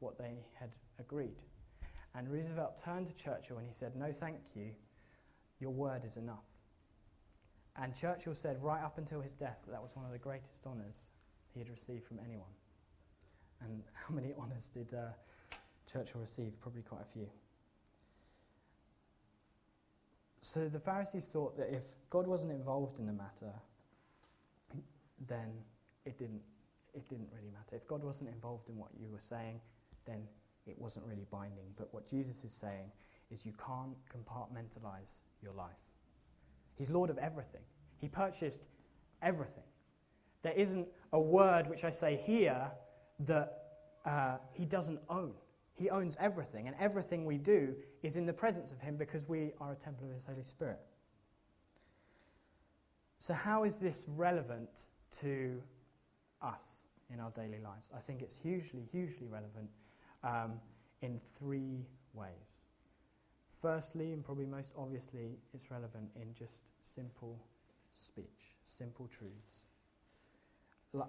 what 0.00 0.18
they 0.18 0.44
had 0.54 0.70
agreed. 0.98 1.38
And 2.16 2.28
Roosevelt 2.28 2.82
turned 2.84 3.06
to 3.06 3.14
Churchill 3.14 3.58
and 3.58 3.66
he 3.68 3.72
said, 3.72 3.94
No, 3.94 4.10
thank 4.10 4.40
you. 4.56 4.70
Your 5.60 5.70
word 5.70 6.04
is 6.04 6.16
enough. 6.16 6.49
And 7.80 7.94
Churchill 7.94 8.34
said, 8.34 8.62
right 8.62 8.82
up 8.82 8.98
until 8.98 9.20
his 9.22 9.32
death, 9.32 9.58
that, 9.64 9.70
that 9.72 9.82
was 9.82 9.96
one 9.96 10.04
of 10.04 10.12
the 10.12 10.18
greatest 10.18 10.66
honours 10.66 11.10
he 11.54 11.60
had 11.60 11.70
received 11.70 12.04
from 12.04 12.18
anyone. 12.24 12.50
And 13.62 13.82
how 13.92 14.14
many 14.14 14.34
honours 14.38 14.68
did 14.68 14.92
uh, 14.92 15.12
Churchill 15.90 16.20
receive? 16.20 16.60
Probably 16.60 16.82
quite 16.82 17.02
a 17.02 17.06
few. 17.06 17.26
So 20.42 20.68
the 20.68 20.80
Pharisees 20.80 21.26
thought 21.26 21.56
that 21.56 21.72
if 21.72 21.84
God 22.10 22.26
wasn't 22.26 22.52
involved 22.52 22.98
in 22.98 23.06
the 23.06 23.12
matter, 23.12 23.52
then 25.26 25.50
it 26.04 26.18
didn't, 26.18 26.42
it 26.94 27.08
didn't 27.08 27.28
really 27.34 27.50
matter. 27.50 27.76
If 27.76 27.86
God 27.86 28.02
wasn't 28.02 28.30
involved 28.30 28.68
in 28.68 28.76
what 28.76 28.90
you 28.98 29.10
were 29.10 29.20
saying, 29.20 29.60
then 30.06 30.22
it 30.66 30.78
wasn't 30.78 31.06
really 31.06 31.26
binding. 31.30 31.66
But 31.76 31.92
what 31.92 32.08
Jesus 32.08 32.42
is 32.44 32.52
saying 32.52 32.90
is 33.30 33.46
you 33.46 33.52
can't 33.52 33.96
compartmentalize 34.08 35.20
your 35.42 35.52
life. 35.52 35.89
He's 36.80 36.88
Lord 36.88 37.10
of 37.10 37.18
everything, 37.18 37.60
He 37.98 38.08
purchased 38.08 38.68
everything. 39.20 39.64
There 40.40 40.54
isn't 40.54 40.88
a 41.12 41.20
word 41.20 41.68
which 41.68 41.84
I 41.84 41.90
say 41.90 42.16
here 42.24 42.70
that 43.26 43.64
uh, 44.06 44.38
He 44.54 44.64
doesn't 44.64 44.98
own. 45.10 45.34
He 45.74 45.90
owns 45.90 46.16
everything, 46.18 46.68
and 46.68 46.76
everything 46.80 47.26
we 47.26 47.36
do 47.36 47.74
is 48.02 48.16
in 48.16 48.24
the 48.24 48.32
presence 48.32 48.72
of 48.72 48.80
Him 48.80 48.96
because 48.96 49.28
we 49.28 49.52
are 49.60 49.72
a 49.72 49.74
temple 49.76 50.06
of 50.08 50.14
His 50.14 50.24
Holy 50.24 50.42
Spirit. 50.42 50.80
So, 53.18 53.34
how 53.34 53.64
is 53.64 53.76
this 53.76 54.06
relevant 54.08 54.86
to 55.20 55.62
us 56.40 56.86
in 57.12 57.20
our 57.20 57.30
daily 57.32 57.60
lives? 57.62 57.92
I 57.94 58.00
think 58.00 58.22
it's 58.22 58.38
hugely, 58.38 58.88
hugely 58.90 59.26
relevant 59.26 59.68
um, 60.24 60.52
in 61.02 61.20
three 61.34 61.84
ways. 62.14 62.64
Firstly, 63.60 64.12
and 64.12 64.24
probably 64.24 64.46
most 64.46 64.74
obviously, 64.78 65.38
it's 65.52 65.70
relevant 65.70 66.08
in 66.16 66.32
just 66.32 66.70
simple 66.80 67.38
speech, 67.90 68.56
simple 68.64 69.06
truths. 69.08 69.66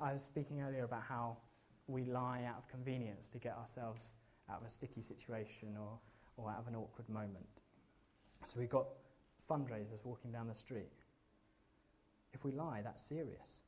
I 0.02 0.12
was 0.12 0.24
speaking 0.24 0.62
earlier 0.62 0.84
about 0.84 1.04
how 1.04 1.38
we 1.88 2.04
lie 2.04 2.44
out 2.48 2.58
of 2.58 2.68
convenience 2.68 3.30
to 3.30 3.38
get 3.38 3.56
ourselves 3.58 4.16
out 4.50 4.60
of 4.60 4.68
a 4.68 4.70
sticky 4.70 5.02
situation 5.02 5.78
or, 5.80 5.98
or 6.36 6.52
out 6.52 6.60
of 6.60 6.68
an 6.68 6.76
awkward 6.76 7.08
moment. 7.08 7.48
So 8.46 8.60
we've 8.60 8.70
got 8.70 8.88
fundraisers 9.50 10.04
walking 10.04 10.32
down 10.32 10.48
the 10.48 10.54
street. 10.54 10.92
If 12.34 12.44
we 12.44 12.52
lie, 12.52 12.82
that's 12.84 13.02
serious. 13.02 13.62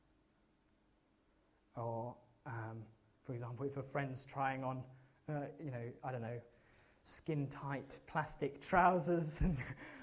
Or, 1.74 2.14
um, 2.46 2.82
for 3.24 3.32
example, 3.32 3.64
if 3.64 3.78
a 3.78 3.82
friend's 3.82 4.24
trying 4.26 4.62
on, 4.62 4.82
uh, 5.28 5.46
you 5.62 5.70
know, 5.70 5.90
I 6.02 6.12
don't 6.12 6.22
know, 6.22 6.40
skin 7.04 7.46
tight 7.46 8.00
plastic 8.06 8.60
trousers, 8.60 9.40
and, 9.42 9.56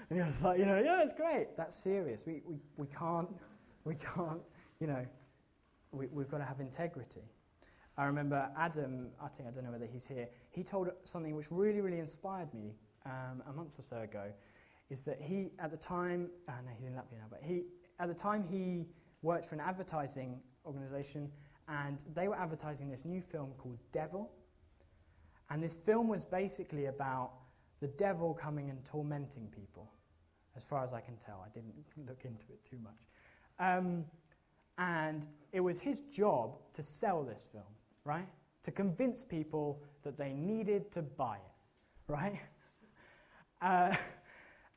and 0.08 0.18
you're 0.18 0.28
like, 0.42 0.58
you 0.58 0.66
know, 0.66 0.78
yeah, 0.78 1.02
it's 1.02 1.12
great. 1.12 1.56
That's 1.56 1.76
serious. 1.76 2.24
We, 2.26 2.42
we, 2.46 2.56
we 2.76 2.86
can't, 2.86 3.28
we 3.84 3.96
can't, 3.96 4.40
you 4.80 4.86
know, 4.86 5.04
we, 5.90 6.06
we've 6.06 6.30
got 6.30 6.38
to 6.38 6.44
have 6.44 6.60
integrity. 6.60 7.22
I 7.98 8.04
remember 8.04 8.48
Adam, 8.56 9.08
I 9.22 9.28
think, 9.28 9.48
I 9.48 9.52
don't 9.52 9.64
know 9.64 9.72
whether 9.72 9.86
he's 9.86 10.06
here, 10.06 10.28
he 10.50 10.62
told 10.62 10.88
something 11.02 11.36
which 11.36 11.50
really, 11.50 11.80
really 11.82 11.98
inspired 11.98 12.52
me 12.54 12.74
um, 13.04 13.42
a 13.48 13.52
month 13.52 13.78
or 13.78 13.82
so 13.82 13.98
ago. 13.98 14.24
Is 14.88 15.02
that 15.02 15.20
he, 15.20 15.50
at 15.58 15.70
the 15.70 15.76
time, 15.76 16.30
uh, 16.48 16.52
no, 16.64 16.70
he's 16.76 16.86
in 16.86 16.92
Latvia 16.92 17.18
now, 17.18 17.26
but 17.30 17.40
he, 17.42 17.64
at 17.98 18.08
the 18.08 18.14
time, 18.14 18.44
he 18.44 18.86
worked 19.22 19.46
for 19.46 19.54
an 19.54 19.60
advertising 19.60 20.40
organization 20.66 21.30
and 21.68 22.04
they 22.14 22.28
were 22.28 22.36
advertising 22.36 22.90
this 22.90 23.04
new 23.04 23.20
film 23.20 23.52
called 23.56 23.78
Devil. 23.92 24.30
And 25.52 25.62
this 25.62 25.74
film 25.74 26.08
was 26.08 26.24
basically 26.24 26.86
about 26.86 27.32
the 27.80 27.88
devil 27.88 28.32
coming 28.32 28.70
and 28.70 28.82
tormenting 28.86 29.48
people, 29.54 29.92
as 30.56 30.64
far 30.64 30.82
as 30.82 30.94
I 30.94 31.00
can 31.00 31.16
tell. 31.16 31.44
I 31.44 31.50
didn't 31.50 31.74
look 32.08 32.24
into 32.24 32.46
it 32.48 32.64
too 32.64 32.78
much. 32.82 32.96
Um, 33.58 34.06
and 34.78 35.26
it 35.52 35.60
was 35.60 35.78
his 35.78 36.00
job 36.00 36.56
to 36.72 36.82
sell 36.82 37.22
this 37.22 37.50
film, 37.52 37.64
right? 38.04 38.26
To 38.62 38.70
convince 38.70 39.26
people 39.26 39.82
that 40.04 40.16
they 40.16 40.32
needed 40.32 40.90
to 40.92 41.02
buy 41.02 41.36
it, 41.36 41.52
right? 42.08 42.40
Uh, 43.60 43.94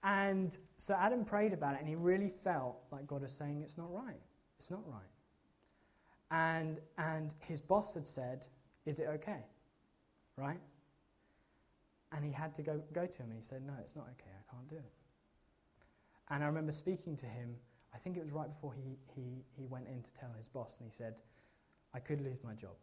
and 0.04 0.58
so 0.76 0.94
Adam 1.00 1.24
prayed 1.24 1.54
about 1.54 1.76
it, 1.76 1.80
and 1.80 1.88
he 1.88 1.96
really 1.96 2.30
felt 2.30 2.76
like 2.92 3.08
God 3.08 3.22
was 3.22 3.32
saying, 3.32 3.62
It's 3.62 3.78
not 3.78 3.94
right. 3.94 4.20
It's 4.60 4.70
not 4.70 4.82
right. 4.86 5.02
And, 6.32 6.80
and 6.98 7.34
his 7.48 7.62
boss 7.62 7.94
had 7.94 8.06
said, 8.06 8.46
Is 8.86 9.00
it 9.00 9.08
okay? 9.08 9.46
Right? 10.38 10.60
And 12.12 12.24
he 12.24 12.32
had 12.32 12.56
to 12.56 12.62
go, 12.62 12.82
go 12.94 13.06
to 13.06 13.22
him 13.22 13.30
and 13.30 13.38
he 13.38 13.44
said, 13.44 13.62
No, 13.66 13.74
it's 13.82 13.96
not 13.96 14.06
okay, 14.12 14.32
I 14.32 14.56
can't 14.56 14.70
do 14.70 14.76
it. 14.76 14.94
And 16.30 16.44
I 16.44 16.48
remember 16.48 16.72
speaking 16.72 17.16
to 17.18 17.26
him, 17.26 17.56
I 17.94 17.98
think 17.98 18.18
it 18.18 18.24
was 18.24 18.32
right 18.32 18.50
before 18.50 18.74
he, 18.74 18.98
he, 19.16 19.46
he 19.56 19.68
went 19.68 19.88
in 19.88 20.02
to 20.02 20.14
tell 20.14 20.32
his 20.38 20.48
boss, 20.48 20.78
and 20.80 20.88
he 20.88 20.92
said, 20.92 21.16
I 21.94 22.00
could 22.00 22.20
lose 22.22 22.44
my 22.44 22.54
job, 22.54 22.76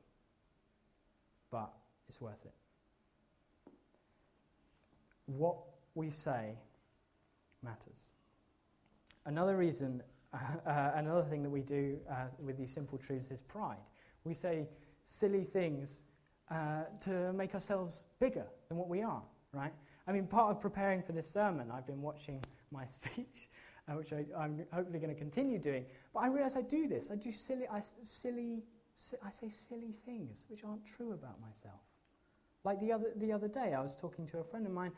but 1.50 1.72
it's 2.08 2.20
worth 2.20 2.44
it. 2.44 3.72
What 5.26 5.56
we 5.94 6.10
say 6.10 6.56
matters. 7.62 8.12
Another 9.26 9.56
reason, 9.56 10.02
uh, 10.32 10.92
another 10.94 11.22
thing 11.22 11.42
that 11.42 11.50
we 11.50 11.60
do 11.60 11.98
uh, 12.10 12.26
with 12.38 12.56
these 12.56 12.72
simple 12.72 12.98
truths 12.98 13.30
is 13.30 13.40
pride. 13.40 13.76
We 14.24 14.34
say 14.34 14.68
silly 15.04 15.44
things 15.44 16.04
uh, 16.52 16.84
to 17.00 17.32
make 17.32 17.54
ourselves 17.54 18.08
bigger 18.20 18.44
than 18.68 18.76
what 18.76 18.88
we 18.88 19.02
are, 19.02 19.22
right? 19.54 19.72
I 20.06 20.12
mean, 20.12 20.26
part 20.26 20.50
of 20.50 20.60
preparing 20.60 21.02
for 21.02 21.12
this 21.12 21.30
sermon, 21.30 21.70
I've 21.72 21.86
been 21.86 22.02
watching 22.02 22.44
my 22.70 22.84
speech, 22.84 23.48
uh, 23.88 23.94
which 23.94 24.12
I, 24.12 24.26
am 24.38 24.64
hopefully 24.70 24.98
going 24.98 25.14
to 25.14 25.18
continue 25.18 25.58
doing. 25.58 25.86
But 26.12 26.20
I 26.20 26.26
realize 26.28 26.54
I 26.56 26.62
do 26.62 26.88
this. 26.88 27.10
I 27.10 27.16
do 27.16 27.32
silly, 27.32 27.66
I, 27.68 27.80
silly, 28.02 28.64
si- 28.94 29.16
I 29.24 29.30
say 29.30 29.48
silly 29.48 29.94
things 30.04 30.44
which 30.48 30.62
aren't 30.62 30.84
true 30.84 31.12
about 31.12 31.40
myself. 31.40 31.80
Like 32.64 32.80
the 32.80 32.92
other, 32.92 33.12
the 33.16 33.32
other 33.32 33.48
day, 33.48 33.72
I 33.72 33.80
was 33.80 33.96
talking 33.96 34.26
to 34.26 34.38
a 34.38 34.44
friend 34.44 34.66
of 34.66 34.72
mine, 34.72 34.92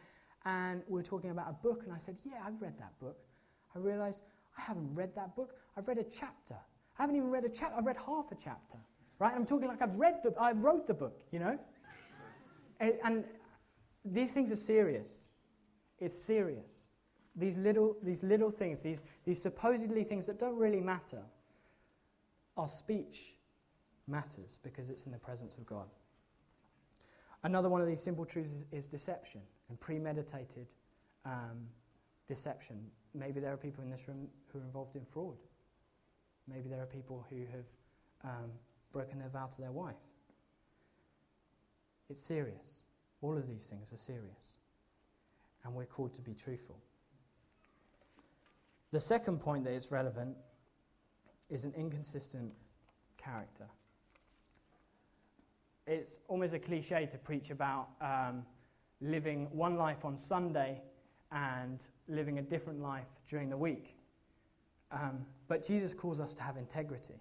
and 0.45 0.83
we 0.89 0.95
were 0.95 1.05
talking 1.05 1.31
about 1.31 1.49
a 1.49 1.53
book, 1.53 1.83
and 1.85 1.93
I 1.93 1.99
said, 1.99 2.17
Yeah, 2.25 2.43
I've 2.45 2.61
read 2.61 2.77
that 2.79 2.99
book. 2.99 3.19
I 3.75 3.79
realized 3.79 4.25
I 4.59 4.63
haven't 4.63 4.93
read 4.93 5.15
that 5.15 5.35
book. 5.35 5.55
I've 5.77 5.89
read 5.89 5.99
a 5.99 6.05
chapter. 6.05 6.57
I 6.99 7.03
haven't 7.03 7.17
even 7.17 7.31
read 7.31 7.45
a 7.45 7.49
chapter. 7.49 7.77
I've 7.77 7.87
read 7.87 7.97
half 7.97 8.33
a 8.33 8.37
chapter. 8.43 8.79
Right? 9.19 9.33
I'm 9.35 9.47
talking 9.47 9.69
like 9.69 9.83
I've 9.83 9.95
read 9.95 10.21
the, 10.23 10.35
I 10.41 10.53
wrote 10.53 10.87
the 10.87 10.95
book, 10.95 11.23
you 11.31 11.39
know? 11.39 11.59
and, 12.81 12.93
and 13.05 13.25
these 14.05 14.33
things 14.33 14.51
are 14.51 14.57
serious. 14.57 15.29
It's 15.99 16.15
serious. 16.15 16.89
These 17.37 17.57
little, 17.57 17.97
these 18.03 18.23
little 18.23 18.51
things, 18.51 18.83
these, 18.83 19.05
these 19.25 19.41
supposedly 19.41 20.05
things 20.05 20.27
that 20.27 20.39
don't 20.39 20.57
really 20.57 20.81
matter, 20.81 21.23
our 22.57 22.69
speech 22.69 23.35
matters 24.07 24.59
because 24.63 24.91
it's 24.91 25.07
in 25.07 25.13
the 25.13 25.19
presence 25.19 25.57
of 25.57 25.67
God. 25.67 25.89
Another 27.43 27.69
one 27.69 27.81
of 27.81 27.87
these 27.87 28.03
simple 28.03 28.25
truths 28.25 28.51
is, 28.51 28.67
is 28.73 28.87
deception 28.87 29.41
and 29.69 29.79
premeditated 29.81 30.67
um, 31.25 31.69
deception. 32.27 32.77
Maybe 33.15 33.41
there 33.41 33.53
are 33.53 33.57
people 33.57 33.85
in 33.85 33.91
this 33.91 34.09
room 34.09 34.29
who 34.53 34.61
are 34.61 34.63
involved 34.63 34.97
in 34.97 35.05
fraud. 35.05 35.37
Maybe 36.49 36.69
there 36.69 36.83
are 36.83 36.87
people 36.87 37.27
who 37.31 37.39
have 37.53 37.65
um, 38.25 38.51
broken 38.95 39.19
their 39.19 39.29
vow 39.29 39.47
to 39.47 39.61
their 39.61 39.73
wife. 39.73 39.97
It's 42.09 42.21
serious. 42.21 42.83
All 43.21 43.37
of 43.37 43.47
these 43.47 43.67
things 43.67 43.93
are 43.93 43.99
serious. 43.99 44.59
And 45.65 45.75
we're 45.75 45.85
called 45.85 46.15
to 46.15 46.23
be 46.23 46.33
truthful. 46.33 46.79
The 48.93 49.01
second 49.01 49.41
point 49.41 49.65
that 49.65 49.73
is 49.73 49.91
relevant 49.91 50.37
is 51.51 51.65
an 51.65 51.75
inconsistent 51.77 52.53
character. 53.17 53.67
It's 55.87 56.21
almost 56.29 56.55
a 56.55 56.59
cliche 56.59 57.07
to 57.11 57.19
preach 57.19 57.51
about 57.51 57.89
um, 58.01 58.47
living 59.01 59.49
one 59.51 59.77
life 59.77 60.05
on 60.05 60.17
Sunday 60.17 60.81
and 61.33 61.87
living 62.09 62.39
a 62.39 62.43
different 62.43 62.81
life 62.81 63.09
during 63.27 63.51
the 63.51 63.57
week. 63.57 63.97
Um, 64.93 65.27
but 65.49 65.67
Jesus 65.67 65.93
calls 65.95 66.21
us 66.21 66.33
to 66.35 66.43
have 66.43 66.57
integrity. 66.57 67.21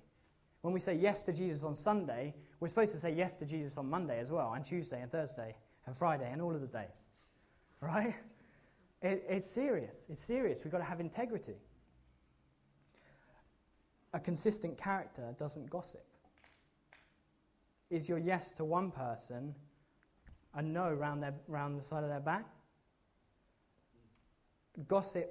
When 0.63 0.73
we 0.73 0.79
say 0.79 0.95
yes 0.95 1.23
to 1.23 1.33
Jesus 1.33 1.65
on 1.65 1.75
Sunday, 1.75 2.33
we're 2.61 2.69
supposed 2.69 2.93
to 2.93 2.97
say 2.97 3.13
yes 3.13 3.35
to 3.37 3.45
Jesus 3.45 3.77
on 3.77 3.89
Monday 3.89 4.19
as 4.19 4.31
well, 4.31 4.53
and 4.53 4.63
Tuesday 4.63 5.01
and 5.01 5.11
Thursday 5.11 5.53
and 5.85 5.95
Friday 5.95 6.29
and 6.31 6.41
all 6.41 6.55
of 6.55 6.61
the 6.61 6.67
days. 6.67 7.07
Right? 7.81 8.15
It, 9.01 9.25
it's 9.27 9.45
serious. 9.45 10.05
It's 10.09 10.23
serious. 10.23 10.63
We've 10.63 10.71
got 10.71 10.77
to 10.77 10.85
have 10.85 11.01
integrity. 11.01 11.57
A 14.13 14.21
consistent 14.21 14.77
character 14.77 15.35
doesn't 15.37 15.69
gossip. 15.69 16.05
Is 17.89 18.07
your 18.07 18.17
yes 18.17 18.53
to 18.53 18.63
one 18.63 18.89
person 18.89 19.53
a 20.55 20.61
no 20.61 20.93
round, 20.93 21.21
their, 21.21 21.33
round 21.49 21.77
the 21.77 21.83
side 21.83 22.03
of 22.05 22.09
their 22.09 22.21
back? 22.21 22.45
Gossip, 24.87 25.29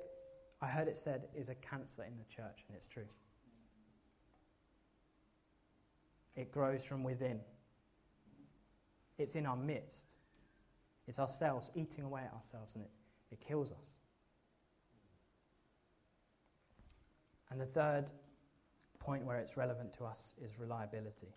I 0.61 0.67
heard 0.67 0.89
it 0.89 0.97
said, 0.97 1.29
is 1.35 1.49
a 1.49 1.55
cancer 1.55 2.05
in 2.05 2.19
the 2.19 2.25
church, 2.25 2.65
and 2.69 2.77
it's 2.77 2.87
true. 2.87 3.07
It 6.37 6.51
grows 6.51 6.85
from 6.85 7.03
within. 7.03 7.41
It's 9.19 9.35
in 9.35 9.47
our 9.47 9.57
midst. 9.57 10.15
It's 11.07 11.19
ourselves 11.19 11.71
eating 11.75 12.05
away 12.05 12.23
at 12.27 12.33
ourselves, 12.33 12.75
and 12.75 12.85
it, 12.85 12.91
it 13.33 13.41
kills 13.41 13.73
us. 13.73 13.95
And 17.51 17.61
the 17.61 17.67
third 17.67 18.11
point 18.99 19.27
where 19.27 19.39
it's 19.39 19.57
relevant 19.57 19.93
to 19.95 20.05
us 20.05 20.35
is 20.43 20.59
reliability. 20.59 21.35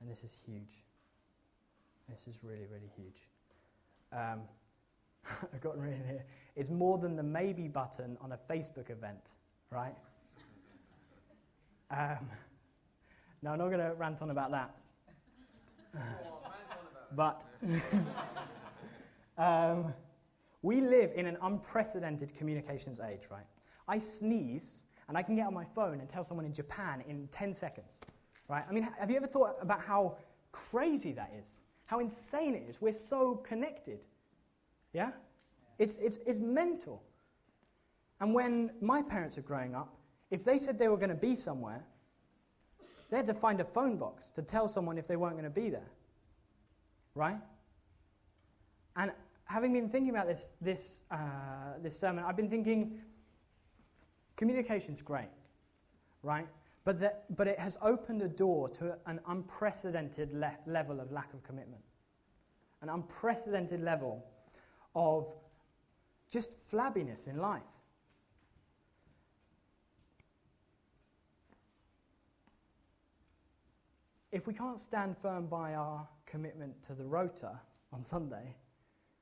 And 0.00 0.10
this 0.10 0.24
is 0.24 0.38
huge. 0.46 0.84
This 2.08 2.26
is 2.26 2.38
really, 2.42 2.66
really 2.66 2.90
huge. 2.96 3.28
Um, 4.12 4.40
I've 5.54 5.60
gotten 5.60 5.82
written 5.82 6.04
here. 6.06 6.24
It's 6.56 6.70
more 6.70 6.98
than 6.98 7.14
the 7.16 7.22
maybe 7.22 7.68
button 7.68 8.16
on 8.20 8.32
a 8.32 8.38
Facebook 8.50 8.90
event, 8.90 9.34
right? 9.70 9.94
Um, 11.90 12.28
no, 13.42 13.50
I'm 13.50 13.58
not 13.58 13.68
going 13.68 13.80
to 13.80 13.94
rant 13.94 14.22
on 14.22 14.30
about 14.30 14.50
that. 14.52 14.74
but 17.16 17.44
um, 19.38 19.92
we 20.62 20.80
live 20.80 21.10
in 21.14 21.26
an 21.26 21.36
unprecedented 21.42 22.34
communications 22.34 23.00
age, 23.00 23.22
right? 23.30 23.46
I 23.88 23.98
sneeze 23.98 24.84
and 25.08 25.18
I 25.18 25.22
can 25.22 25.34
get 25.34 25.46
on 25.46 25.54
my 25.54 25.64
phone 25.64 26.00
and 26.00 26.08
tell 26.08 26.24
someone 26.24 26.46
in 26.46 26.54
Japan 26.54 27.02
in 27.06 27.28
10 27.32 27.52
seconds, 27.52 28.00
right? 28.48 28.64
I 28.68 28.72
mean, 28.72 28.88
have 28.98 29.10
you 29.10 29.16
ever 29.16 29.26
thought 29.26 29.56
about 29.60 29.80
how 29.80 30.16
crazy 30.52 31.12
that 31.12 31.32
is? 31.42 31.64
How 31.86 31.98
insane 31.98 32.54
it 32.54 32.64
is? 32.68 32.80
We're 32.80 32.92
so 32.92 33.34
connected. 33.34 33.98
Yeah? 34.92 35.10
It's, 35.78 35.96
it's, 35.96 36.18
it's 36.26 36.38
mental. 36.38 37.02
And 38.20 38.32
when 38.32 38.70
my 38.80 39.02
parents 39.02 39.36
were 39.36 39.42
growing 39.42 39.74
up, 39.74 39.96
if 40.30 40.44
they 40.44 40.58
said 40.58 40.78
they 40.78 40.88
were 40.88 40.96
going 40.96 41.10
to 41.10 41.14
be 41.16 41.34
somewhere, 41.34 41.84
they 43.12 43.18
had 43.18 43.26
to 43.26 43.34
find 43.34 43.60
a 43.60 43.64
phone 43.64 43.98
box 43.98 44.30
to 44.30 44.40
tell 44.40 44.66
someone 44.66 44.96
if 44.96 45.06
they 45.06 45.16
weren't 45.16 45.34
going 45.34 45.44
to 45.44 45.50
be 45.50 45.68
there. 45.68 45.90
Right? 47.14 47.36
And 48.96 49.12
having 49.44 49.74
been 49.74 49.90
thinking 49.90 50.08
about 50.08 50.26
this, 50.26 50.52
this, 50.62 51.02
uh, 51.10 51.16
this 51.82 51.98
sermon, 52.00 52.24
I've 52.26 52.38
been 52.38 52.48
thinking 52.48 52.98
communication's 54.36 55.02
great, 55.02 55.28
right? 56.22 56.48
But, 56.84 57.00
that, 57.00 57.24
but 57.36 57.46
it 57.46 57.58
has 57.58 57.76
opened 57.82 58.22
a 58.22 58.28
door 58.28 58.70
to 58.70 58.96
an 59.04 59.20
unprecedented 59.26 60.32
le- 60.32 60.56
level 60.66 60.98
of 60.98 61.12
lack 61.12 61.34
of 61.34 61.42
commitment, 61.42 61.82
an 62.80 62.88
unprecedented 62.88 63.82
level 63.82 64.24
of 64.96 65.30
just 66.30 66.54
flabbiness 66.54 67.28
in 67.28 67.36
life. 67.36 67.60
If 74.32 74.46
we 74.46 74.54
can't 74.54 74.80
stand 74.80 75.18
firm 75.18 75.46
by 75.46 75.74
our 75.74 76.08
commitment 76.24 76.82
to 76.84 76.94
the 76.94 77.04
rota 77.04 77.52
on 77.92 78.02
Sunday, 78.02 78.56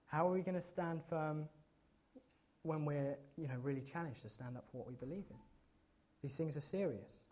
how 0.06 0.28
are 0.28 0.32
we 0.32 0.40
going 0.40 0.54
to 0.54 0.60
stand 0.60 1.02
firm 1.02 1.48
when 2.62 2.84
we're 2.84 3.16
you 3.36 3.48
know, 3.48 3.56
really 3.60 3.80
challenged 3.80 4.22
to 4.22 4.28
stand 4.28 4.56
up 4.56 4.66
for 4.70 4.78
what 4.78 4.86
we 4.86 4.94
believe 4.94 5.24
in? 5.28 5.36
These 6.22 6.36
things 6.36 6.56
are 6.56 6.60
serious. 6.60 7.24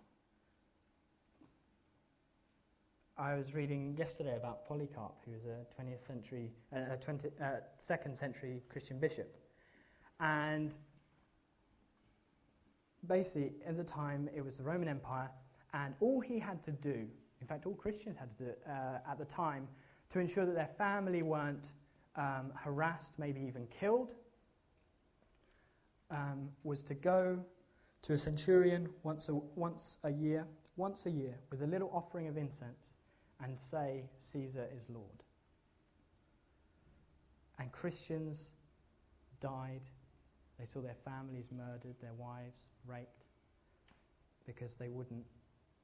I 3.16 3.36
was 3.36 3.54
reading 3.54 3.94
yesterday 3.96 4.36
about 4.36 4.66
Polycarp, 4.66 5.14
who 5.24 5.32
was 5.32 5.44
a 5.44 5.64
20th 5.80 6.04
century, 6.04 6.50
uh, 6.74 6.96
20, 6.96 7.28
uh, 7.40 7.50
second 7.78 8.16
century 8.16 8.62
Christian 8.68 8.98
bishop. 8.98 9.36
And 10.18 10.76
basically, 13.06 13.52
at 13.64 13.76
the 13.76 13.84
time, 13.84 14.28
it 14.34 14.44
was 14.44 14.58
the 14.58 14.64
Roman 14.64 14.88
Empire, 14.88 15.30
and 15.74 15.94
all 16.00 16.20
he 16.20 16.40
had 16.40 16.60
to 16.64 16.72
do 16.72 17.06
in 17.40 17.46
fact, 17.46 17.66
all 17.66 17.74
Christians 17.74 18.16
had 18.16 18.30
to 18.30 18.36
do 18.36 18.44
it 18.44 18.60
uh, 18.68 19.10
at 19.10 19.18
the 19.18 19.24
time 19.24 19.68
to 20.10 20.18
ensure 20.18 20.46
that 20.46 20.54
their 20.54 20.70
family 20.78 21.22
weren't 21.22 21.72
um, 22.16 22.52
harassed, 22.54 23.18
maybe 23.18 23.40
even 23.40 23.66
killed, 23.66 24.14
um, 26.10 26.48
was 26.64 26.82
to 26.84 26.94
go 26.94 27.38
to 28.02 28.12
a 28.14 28.18
centurion 28.18 28.88
once 29.02 29.28
a, 29.28 29.34
once 29.54 29.98
a 30.04 30.10
year, 30.10 30.46
once 30.76 31.06
a 31.06 31.10
year, 31.10 31.34
with 31.50 31.62
a 31.62 31.66
little 31.66 31.90
offering 31.92 32.28
of 32.28 32.36
incense 32.36 32.94
and 33.42 33.58
say, 33.58 34.04
Caesar 34.18 34.66
is 34.74 34.88
Lord. 34.88 35.22
And 37.58 37.70
Christians 37.72 38.52
died. 39.40 39.82
They 40.58 40.64
saw 40.64 40.80
their 40.80 40.96
families 41.04 41.50
murdered, 41.52 41.94
their 42.00 42.14
wives 42.14 42.68
raped, 42.86 43.24
because 44.46 44.74
they 44.74 44.88
wouldn't 44.88 45.24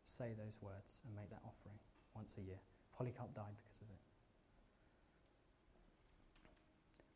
say 0.07 0.35
those 0.37 0.59
words 0.61 1.01
and 1.07 1.14
make 1.14 1.31
that 1.31 1.40
offering 1.45 1.79
once 2.14 2.37
a 2.38 2.43
year. 2.43 2.61
Polycarp 2.97 3.35
died 3.35 3.55
because 3.62 3.81
of 3.81 3.88
it. 3.88 4.01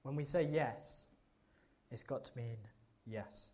When 0.03 0.17
we 0.17 0.25
say 0.25 0.49
yes, 0.51 1.07
it's 1.91 2.03
got 2.03 2.25
to 2.25 2.33
mean 2.37 2.57
yes. 3.07 3.51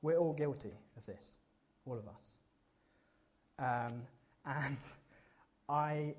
We're 0.00 0.16
all 0.16 0.32
guilty 0.32 0.72
of 0.96 1.04
this, 1.06 1.38
all 1.84 1.98
of 1.98 2.06
us. 2.06 2.38
Um, 3.58 4.02
and 4.46 4.76
I, 5.68 6.14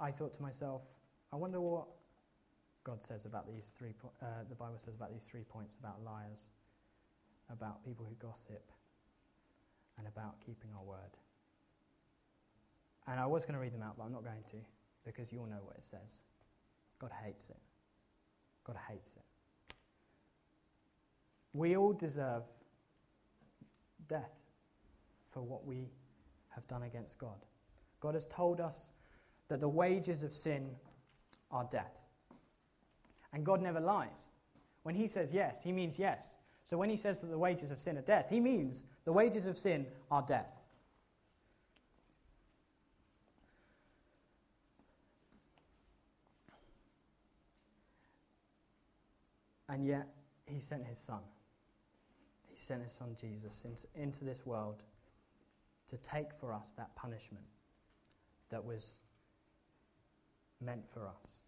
I 0.00 0.10
thought 0.10 0.34
to 0.34 0.42
myself, 0.42 0.82
I 1.32 1.36
wonder 1.36 1.60
what 1.60 1.86
God 2.84 3.02
says 3.02 3.24
about 3.24 3.46
these 3.46 3.72
three. 3.78 3.92
Po- 4.00 4.12
uh, 4.20 4.44
the 4.48 4.54
Bible 4.54 4.78
says 4.78 4.94
about 4.94 5.12
these 5.12 5.24
three 5.24 5.44
points 5.44 5.76
about 5.76 6.02
liars, 6.04 6.50
about 7.50 7.84
people 7.84 8.06
who 8.08 8.14
gossip, 8.26 8.70
and 9.98 10.06
about 10.06 10.40
keeping 10.44 10.70
our 10.76 10.84
word. 10.84 11.16
And 13.06 13.18
I 13.18 13.26
was 13.26 13.44
going 13.44 13.54
to 13.54 13.60
read 13.60 13.72
them 13.72 13.82
out, 13.82 13.96
but 13.96 14.04
I'm 14.04 14.12
not 14.12 14.24
going 14.24 14.42
to 14.48 14.56
because 15.04 15.32
you 15.32 15.40
all 15.40 15.46
know 15.46 15.60
what 15.64 15.76
it 15.76 15.82
says. 15.82 16.20
God 16.98 17.10
hates 17.24 17.50
it. 17.50 17.56
God 18.64 18.76
hates 18.88 19.16
it. 19.16 19.22
We 21.52 21.76
all 21.76 21.92
deserve 21.92 22.42
death 24.08 24.34
for 25.30 25.42
what 25.42 25.66
we 25.66 25.88
have 26.50 26.66
done 26.66 26.82
against 26.82 27.18
God. 27.18 27.44
God 28.00 28.14
has 28.14 28.26
told 28.26 28.60
us 28.60 28.92
that 29.48 29.60
the 29.60 29.68
wages 29.68 30.22
of 30.22 30.32
sin 30.32 30.68
are 31.50 31.66
death. 31.70 32.00
And 33.32 33.44
God 33.44 33.62
never 33.62 33.80
lies. 33.80 34.28
When 34.82 34.94
He 34.94 35.06
says 35.06 35.32
yes, 35.32 35.62
He 35.62 35.72
means 35.72 35.98
yes. 35.98 36.36
So 36.68 36.76
when 36.76 36.90
he 36.90 36.98
says 36.98 37.20
that 37.20 37.28
the 37.28 37.38
wages 37.38 37.70
of 37.70 37.78
sin 37.78 37.96
are 37.96 38.02
death, 38.02 38.26
he 38.28 38.40
means 38.40 38.84
the 39.08 39.12
wages 39.12 39.46
of 39.46 39.56
sin 39.56 39.86
are 40.10 40.20
death. 40.20 40.52
And 49.70 49.86
yet, 49.86 50.08
he 50.44 50.60
sent 50.60 50.86
his 50.86 50.98
son. 50.98 51.20
He 52.50 52.56
sent 52.58 52.82
his 52.82 52.92
son 52.92 53.16
Jesus 53.18 53.64
into, 53.64 53.86
into 53.94 54.26
this 54.26 54.44
world 54.44 54.82
to 55.86 55.96
take 55.96 56.34
for 56.38 56.52
us 56.52 56.74
that 56.74 56.94
punishment 56.94 57.46
that 58.50 58.62
was 58.62 58.98
meant 60.60 60.84
for 60.92 61.08
us. 61.08 61.44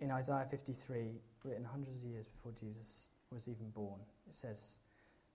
In 0.00 0.10
Isaiah 0.10 0.48
53, 0.50 1.12
written 1.44 1.64
hundreds 1.64 2.02
of 2.02 2.10
years 2.10 2.26
before 2.26 2.50
Jesus 2.58 3.06
was 3.30 3.46
even 3.46 3.70
born. 3.70 4.00
It 4.26 4.34
says 4.34 4.80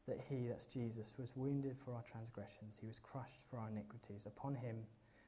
that 0.07 0.19
he, 0.29 0.47
that's 0.47 0.65
Jesus, 0.65 1.13
was 1.17 1.35
wounded 1.35 1.77
for 1.77 1.93
our 1.93 2.03
transgressions, 2.03 2.77
he 2.79 2.87
was 2.87 2.99
crushed 2.99 3.43
for 3.49 3.57
our 3.57 3.69
iniquities. 3.69 4.25
Upon 4.25 4.55
him 4.55 4.77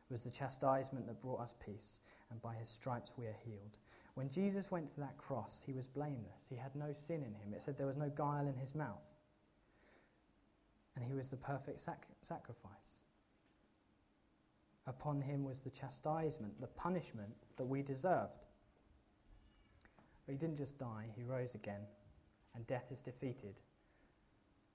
was 0.09 0.23
the 0.23 0.31
chastisement 0.31 1.07
that 1.07 1.21
brought 1.21 1.41
us 1.41 1.53
peace, 1.63 1.99
and 2.31 2.41
by 2.41 2.53
his 2.55 2.69
stripes 2.69 3.13
we 3.17 3.25
are 3.25 3.36
healed. 3.45 3.77
When 4.15 4.29
Jesus 4.29 4.71
went 4.71 4.88
to 4.89 4.99
that 4.99 5.17
cross, 5.17 5.63
he 5.65 5.73
was 5.73 5.88
blameless. 5.88 6.47
He 6.49 6.55
had 6.55 6.75
no 6.75 6.93
sin 6.93 7.23
in 7.23 7.33
him. 7.33 7.53
It 7.53 7.63
said 7.63 7.77
there 7.77 7.88
was 7.88 7.97
no 7.97 8.09
guile 8.09 8.47
in 8.47 8.55
his 8.55 8.75
mouth. 8.75 9.01
And 10.95 11.03
he 11.03 11.13
was 11.13 11.29
the 11.29 11.38
perfect 11.38 11.79
sac- 11.79 12.07
sacrifice. 12.21 13.01
Upon 14.86 15.21
him 15.21 15.43
was 15.43 15.62
the 15.62 15.71
chastisement, 15.71 16.59
the 16.62 16.67
punishment 16.67 17.33
that 17.57 17.65
we 17.65 17.81
deserved. 17.81 18.45
But 20.25 20.33
he 20.33 20.38
didn't 20.38 20.57
just 20.57 20.77
die, 20.77 21.07
he 21.15 21.23
rose 21.23 21.55
again 21.55 21.81
and 22.55 22.67
death 22.67 22.91
is 22.91 23.01
defeated, 23.01 23.62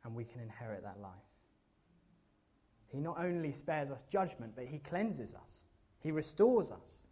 and 0.09 0.17
we 0.17 0.25
can 0.25 0.41
inherit 0.41 0.83
that 0.83 0.99
life. 1.03 1.13
He 2.91 2.99
not 2.99 3.23
only 3.23 3.53
spares 3.53 3.91
us 3.91 4.03
judgment, 4.05 4.55
but 4.57 4.65
He 4.65 4.79
cleanses 4.79 5.35
us, 5.35 5.67
He 6.01 6.11
restores 6.11 6.73
us. 6.73 7.05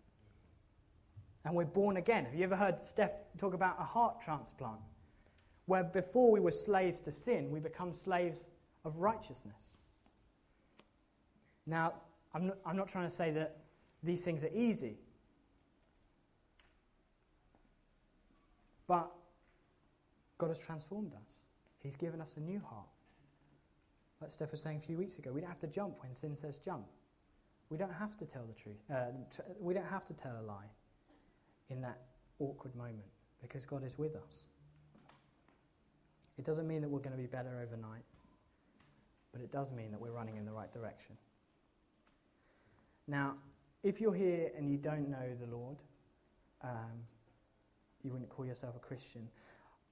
And 1.44 1.54
we're 1.54 1.66
born 1.66 1.98
again. 1.98 2.24
Have 2.24 2.34
you 2.34 2.42
ever 2.42 2.56
heard 2.56 2.82
Steph 2.82 3.12
talk 3.38 3.54
about 3.54 3.76
a 3.78 3.84
heart 3.84 4.20
transplant? 4.20 4.80
Where 5.66 5.84
before 5.84 6.32
we 6.32 6.40
were 6.40 6.50
slaves 6.50 7.00
to 7.02 7.12
sin, 7.12 7.50
we 7.50 7.60
become 7.60 7.92
slaves 7.92 8.50
of 8.84 8.96
righteousness. 8.96 9.76
Now, 11.66 11.92
I'm 12.34 12.48
not, 12.48 12.56
I'm 12.64 12.76
not 12.76 12.88
trying 12.88 13.06
to 13.06 13.14
say 13.14 13.30
that 13.32 13.58
these 14.02 14.22
things 14.22 14.42
are 14.42 14.50
easy. 14.54 14.96
But 18.88 19.12
God 20.38 20.48
has 20.48 20.58
transformed 20.58 21.12
us. 21.14 21.44
He's 21.86 21.94
given 21.94 22.20
us 22.20 22.34
a 22.36 22.40
new 22.40 22.60
heart. 22.68 22.88
Like 24.20 24.32
Steph 24.32 24.50
was 24.50 24.60
saying 24.60 24.78
a 24.78 24.80
few 24.80 24.98
weeks 24.98 25.18
ago, 25.18 25.30
we 25.32 25.40
don't 25.40 25.48
have 25.48 25.60
to 25.60 25.68
jump 25.68 26.02
when 26.02 26.12
sin 26.12 26.34
says 26.34 26.58
jump. 26.58 26.84
We 27.70 27.78
don't 27.78 27.92
have 27.92 28.16
to 28.16 28.26
tell 28.26 28.44
the 28.44 28.54
truth. 28.54 28.82
Uh, 28.92 29.12
we 29.60 29.72
don't 29.72 29.86
have 29.86 30.04
to 30.06 30.14
tell 30.14 30.32
a 30.40 30.42
lie 30.42 30.68
in 31.70 31.80
that 31.82 32.00
awkward 32.40 32.74
moment 32.74 33.06
because 33.40 33.64
God 33.64 33.84
is 33.84 33.98
with 33.98 34.16
us. 34.16 34.48
It 36.38 36.44
doesn't 36.44 36.66
mean 36.66 36.82
that 36.82 36.88
we're 36.88 36.98
going 36.98 37.16
to 37.16 37.22
be 37.22 37.28
better 37.28 37.60
overnight, 37.62 38.02
but 39.32 39.40
it 39.40 39.52
does 39.52 39.70
mean 39.70 39.92
that 39.92 40.00
we're 40.00 40.10
running 40.10 40.36
in 40.36 40.44
the 40.44 40.52
right 40.52 40.72
direction. 40.72 41.16
Now, 43.06 43.34
if 43.84 44.00
you're 44.00 44.14
here 44.14 44.50
and 44.56 44.68
you 44.68 44.76
don't 44.76 45.08
know 45.08 45.36
the 45.40 45.46
Lord, 45.46 45.76
um, 46.64 47.04
you 48.02 48.10
wouldn't 48.10 48.28
call 48.28 48.44
yourself 48.44 48.74
a 48.74 48.80
Christian. 48.80 49.28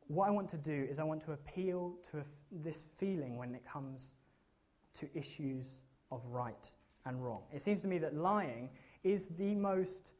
What 0.09 0.29
I 0.29 0.31
want 0.31 0.49
to 0.51 0.59
do 0.59 0.87
is 0.89 0.99
I 0.99 1.05
want 1.05 1.23
to 1.23 1.33
appeal 1.33 1.95
to 2.11 2.23
this 2.53 2.83
feeling 2.99 3.39
when 3.39 3.55
it 3.55 3.65
comes 3.67 4.15
to 4.95 5.09
issues 5.15 5.83
of 6.11 6.27
right 6.27 6.71
and 7.07 7.23
wrong. 7.23 7.43
It 7.53 7.63
seems 7.63 7.81
to 7.83 7.89
me 7.89 7.99
that 7.99 8.15
lying 8.15 8.71
is 9.03 9.27
the 9.27 9.55
most 9.55 10.15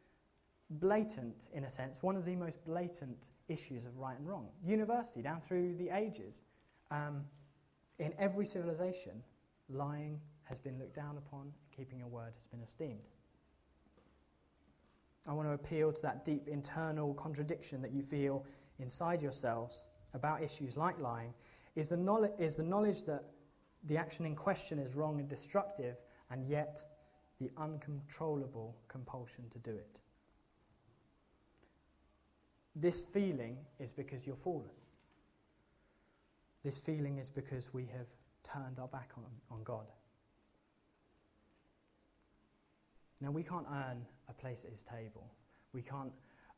blatant, 0.71 1.49
in 1.53 1.65
a 1.65 1.69
sense, 1.69 2.03
one 2.03 2.17
of 2.17 2.25
the 2.25 2.35
most 2.35 2.65
blatant 2.65 3.31
issues 3.49 3.85
of 3.85 3.97
right 3.99 4.19
and 4.19 4.27
wrong. 4.27 4.49
University, 4.65 5.23
down 5.23 5.41
through 5.41 5.77
the 5.77 5.91
ages, 5.91 6.43
um, 6.91 7.25
in 7.99 8.13
every 8.19 8.45
civilization, 8.45 9.23
lying 9.69 10.21
has 10.45 10.59
been 10.59 10.79
looked 10.79 10.95
down 10.95 11.17
upon, 11.17 11.53
keeping 11.75 11.99
your 11.99 12.09
word 12.09 12.33
has 12.35 12.47
been 12.51 12.63
esteemed. 12.63 13.01
I 15.27 15.33
want 15.33 15.49
to 15.49 15.53
appeal 15.53 15.93
to 15.93 16.03
that 16.03 16.25
deep 16.25 16.49
internal 16.49 17.15
contradiction 17.15 17.81
that 17.83 17.93
you 17.93 18.03
feel 18.03 18.45
inside 18.79 19.23
yourselves 19.23 19.89
about 20.13 20.43
issues 20.43 20.77
like 20.77 20.99
lying 20.99 21.33
is 21.77 21.89
the, 21.89 21.97
knowledge, 21.97 22.33
is 22.39 22.57
the 22.57 22.63
knowledge 22.63 23.05
that 23.05 23.25
the 23.85 23.97
action 23.97 24.25
in 24.25 24.35
question 24.35 24.79
is 24.79 24.95
wrong 24.95 25.19
and 25.19 25.29
destructive, 25.29 25.97
and 26.31 26.45
yet 26.47 26.79
the 27.41 27.51
uncontrollable 27.57 28.77
compulsion 28.89 29.45
to 29.51 29.59
do 29.59 29.73
it. 29.73 30.01
This 32.77 33.01
feeling 33.01 33.59
is 33.79 33.93
because 33.93 34.27
you're 34.27 34.37
fallen. 34.37 34.71
This 36.65 36.79
feeling 36.79 37.19
is 37.19 37.29
because 37.29 37.75
we 37.75 37.87
have 37.87 38.07
turned 38.43 38.79
our 38.79 38.89
back 38.89 39.11
on, 39.17 39.25
on 39.51 39.63
God. 39.63 39.87
Now, 43.21 43.31
we 43.31 43.43
can't 43.43 43.67
earn 43.71 44.05
a 44.29 44.33
place 44.33 44.65
at 44.65 44.71
his 44.71 44.83
table. 44.83 45.31
We 45.73 45.83
can't 45.83 46.13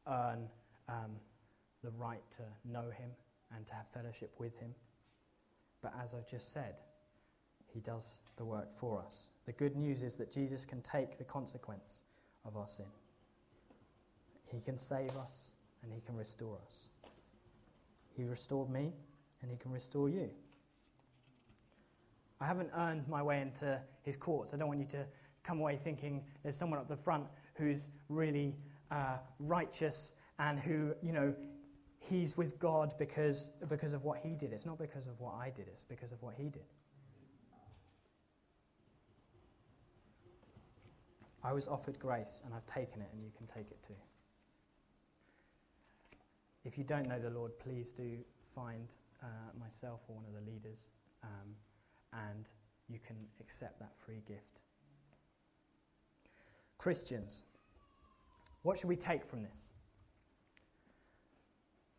earn 0.06 0.48
um, 0.88 1.12
the 1.86 1.92
right 1.92 2.20
to 2.32 2.42
know 2.64 2.90
him 2.90 3.10
and 3.54 3.64
to 3.64 3.74
have 3.74 3.86
fellowship 3.88 4.32
with 4.38 4.58
him. 4.58 4.74
But 5.82 5.94
as 6.02 6.14
I've 6.14 6.28
just 6.28 6.52
said, 6.52 6.74
he 7.72 7.78
does 7.78 8.20
the 8.36 8.44
work 8.44 8.74
for 8.74 9.00
us. 9.00 9.30
The 9.46 9.52
good 9.52 9.76
news 9.76 10.02
is 10.02 10.16
that 10.16 10.32
Jesus 10.32 10.66
can 10.66 10.82
take 10.82 11.16
the 11.16 11.24
consequence 11.24 12.02
of 12.44 12.56
our 12.56 12.66
sin. 12.66 12.86
He 14.46 14.60
can 14.60 14.76
save 14.76 15.16
us 15.16 15.54
and 15.82 15.92
he 15.92 16.00
can 16.00 16.16
restore 16.16 16.58
us. 16.66 16.88
He 18.16 18.24
restored 18.24 18.68
me 18.68 18.92
and 19.42 19.50
he 19.50 19.56
can 19.56 19.70
restore 19.70 20.08
you. 20.08 20.28
I 22.40 22.46
haven't 22.46 22.70
earned 22.76 23.06
my 23.08 23.22
way 23.22 23.40
into 23.40 23.80
his 24.02 24.16
courts. 24.16 24.54
I 24.54 24.56
don't 24.56 24.68
want 24.68 24.80
you 24.80 24.86
to 24.86 25.06
come 25.44 25.60
away 25.60 25.78
thinking 25.82 26.24
there's 26.42 26.56
someone 26.56 26.80
up 26.80 26.88
the 26.88 26.96
front 26.96 27.26
who's 27.54 27.90
really 28.08 28.56
uh, 28.90 29.18
righteous 29.38 30.14
and 30.40 30.58
who, 30.58 30.92
you 31.00 31.12
know, 31.12 31.32
he's 31.98 32.36
with 32.36 32.58
God 32.58 32.94
because, 32.98 33.52
because 33.68 33.92
of 33.92 34.04
what 34.04 34.18
he 34.18 34.34
did. 34.34 34.52
It's 34.52 34.66
not 34.66 34.78
because 34.78 35.06
of 35.06 35.20
what 35.20 35.34
I 35.34 35.50
did, 35.50 35.66
it's 35.68 35.84
because 35.84 36.12
of 36.12 36.22
what 36.22 36.34
he 36.34 36.48
did. 36.48 36.64
I 41.42 41.52
was 41.52 41.68
offered 41.68 41.98
grace 41.98 42.42
and 42.44 42.52
I've 42.52 42.66
taken 42.66 43.00
it, 43.00 43.08
and 43.12 43.22
you 43.22 43.30
can 43.36 43.46
take 43.46 43.70
it 43.70 43.80
too. 43.82 43.94
If 46.64 46.76
you 46.76 46.82
don't 46.82 47.08
know 47.08 47.20
the 47.20 47.30
Lord, 47.30 47.56
please 47.58 47.92
do 47.92 48.18
find 48.52 48.94
uh, 49.22 49.26
myself 49.58 50.00
or 50.08 50.16
one 50.16 50.24
of 50.24 50.32
the 50.34 50.50
leaders, 50.50 50.88
um, 51.22 51.54
and 52.12 52.50
you 52.88 52.98
can 52.98 53.16
accept 53.40 53.78
that 53.78 53.92
free 53.96 54.22
gift. 54.26 54.62
Christians, 56.78 57.44
what 58.62 58.78
should 58.78 58.88
we 58.88 58.96
take 58.96 59.24
from 59.24 59.42
this? 59.42 59.70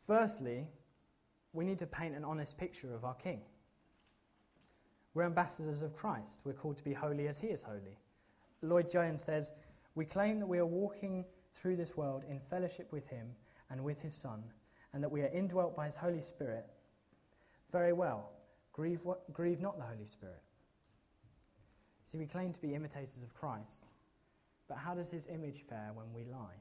Firstly, 0.07 0.65
we 1.51 1.65
need 1.65 1.79
to 1.79 1.85
paint 1.85 2.15
an 2.15 2.23
honest 2.23 2.57
picture 2.57 2.95
of 2.95 3.03
our 3.03 3.15
King. 3.15 3.41
We're 5.13 5.23
ambassadors 5.23 5.81
of 5.81 5.93
Christ. 5.93 6.41
We're 6.45 6.53
called 6.53 6.77
to 6.77 6.83
be 6.83 6.93
holy 6.93 7.27
as 7.27 7.39
He 7.39 7.47
is 7.47 7.61
holy. 7.61 7.99
Lloyd 8.61 8.89
Jones 8.89 9.21
says, 9.21 9.53
We 9.95 10.05
claim 10.05 10.39
that 10.39 10.47
we 10.47 10.59
are 10.59 10.65
walking 10.65 11.25
through 11.53 11.75
this 11.75 11.97
world 11.97 12.23
in 12.29 12.39
fellowship 12.39 12.89
with 12.93 13.05
Him 13.07 13.27
and 13.69 13.83
with 13.83 14.01
His 14.01 14.13
Son, 14.13 14.41
and 14.93 15.03
that 15.03 15.11
we 15.11 15.23
are 15.23 15.31
indwelt 15.33 15.75
by 15.75 15.85
His 15.85 15.97
Holy 15.97 16.21
Spirit. 16.21 16.65
Very 17.73 17.91
well. 17.91 18.31
Grieve, 18.71 19.03
what, 19.03 19.33
grieve 19.33 19.59
not 19.59 19.77
the 19.77 19.83
Holy 19.83 20.05
Spirit. 20.05 20.41
See, 22.05 22.17
we 22.17 22.27
claim 22.27 22.53
to 22.53 22.61
be 22.61 22.75
imitators 22.75 23.23
of 23.23 23.33
Christ, 23.33 23.87
but 24.69 24.77
how 24.77 24.93
does 24.93 25.09
his 25.09 25.27
image 25.27 25.63
fare 25.63 25.91
when 25.93 26.13
we 26.13 26.23
lie? 26.31 26.55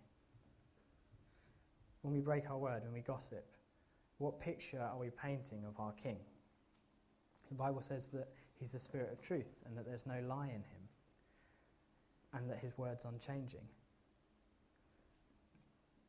When 2.07 2.14
we 2.14 2.21
break 2.21 2.49
our 2.49 2.57
word, 2.57 2.85
when 2.85 2.92
we 2.92 3.01
gossip? 3.01 3.45
What 4.19 4.38
picture 4.38 4.81
are 4.81 4.97
we 4.97 5.11
painting 5.11 5.64
of 5.66 5.81
our 5.81 5.90
King? 5.90 6.19
The 7.49 7.57
Bible 7.57 7.83
says 7.83 8.11
that 8.11 8.29
he's 8.61 8.71
the 8.71 8.79
Spirit 8.79 9.11
of 9.12 9.21
truth 9.21 9.51
and 9.66 9.77
that 9.77 9.85
there's 9.85 10.07
no 10.07 10.21
lie 10.29 10.47
in 10.47 10.62
him 10.62 10.87
and 12.33 12.49
that 12.49 12.61
his 12.61 12.79
word's 12.79 13.07
unchanging. 13.07 13.66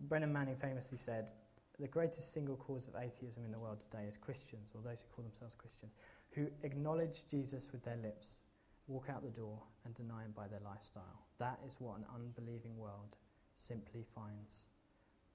Brennan 0.02 0.32
Manning 0.32 0.56
famously 0.56 1.00
said, 1.00 1.32
The 1.80 1.88
greatest 1.88 2.32
single 2.32 2.58
cause 2.58 2.88
of 2.88 2.94
atheism 2.96 3.44
in 3.44 3.52
the 3.52 3.58
world 3.58 3.80
today 3.80 4.04
is 4.08 4.18
Christians, 4.18 4.74
or 4.76 4.82
those 4.84 5.02
who 5.02 5.08
call 5.16 5.26
themselves 5.26 5.56
Christians, 5.56 5.94
who 6.30 6.46
acknowledge 6.62 7.24
Jesus 7.28 7.72
with 7.72 7.84
their 7.84 7.98
lips 7.98 8.38
walk 8.86 9.08
out 9.10 9.24
the 9.24 9.32
door 9.32 9.64
and 9.84 9.96
deny 9.96 10.26
him 10.26 10.34
by 10.36 10.48
their 10.48 10.62
lifestyle. 10.64 11.26
That 11.40 11.58
is 11.66 11.78
what 11.80 11.98
an 11.98 12.06
unbelieving 12.14 12.78
world 12.78 13.16
simply 13.56 14.06
finds 14.14 14.68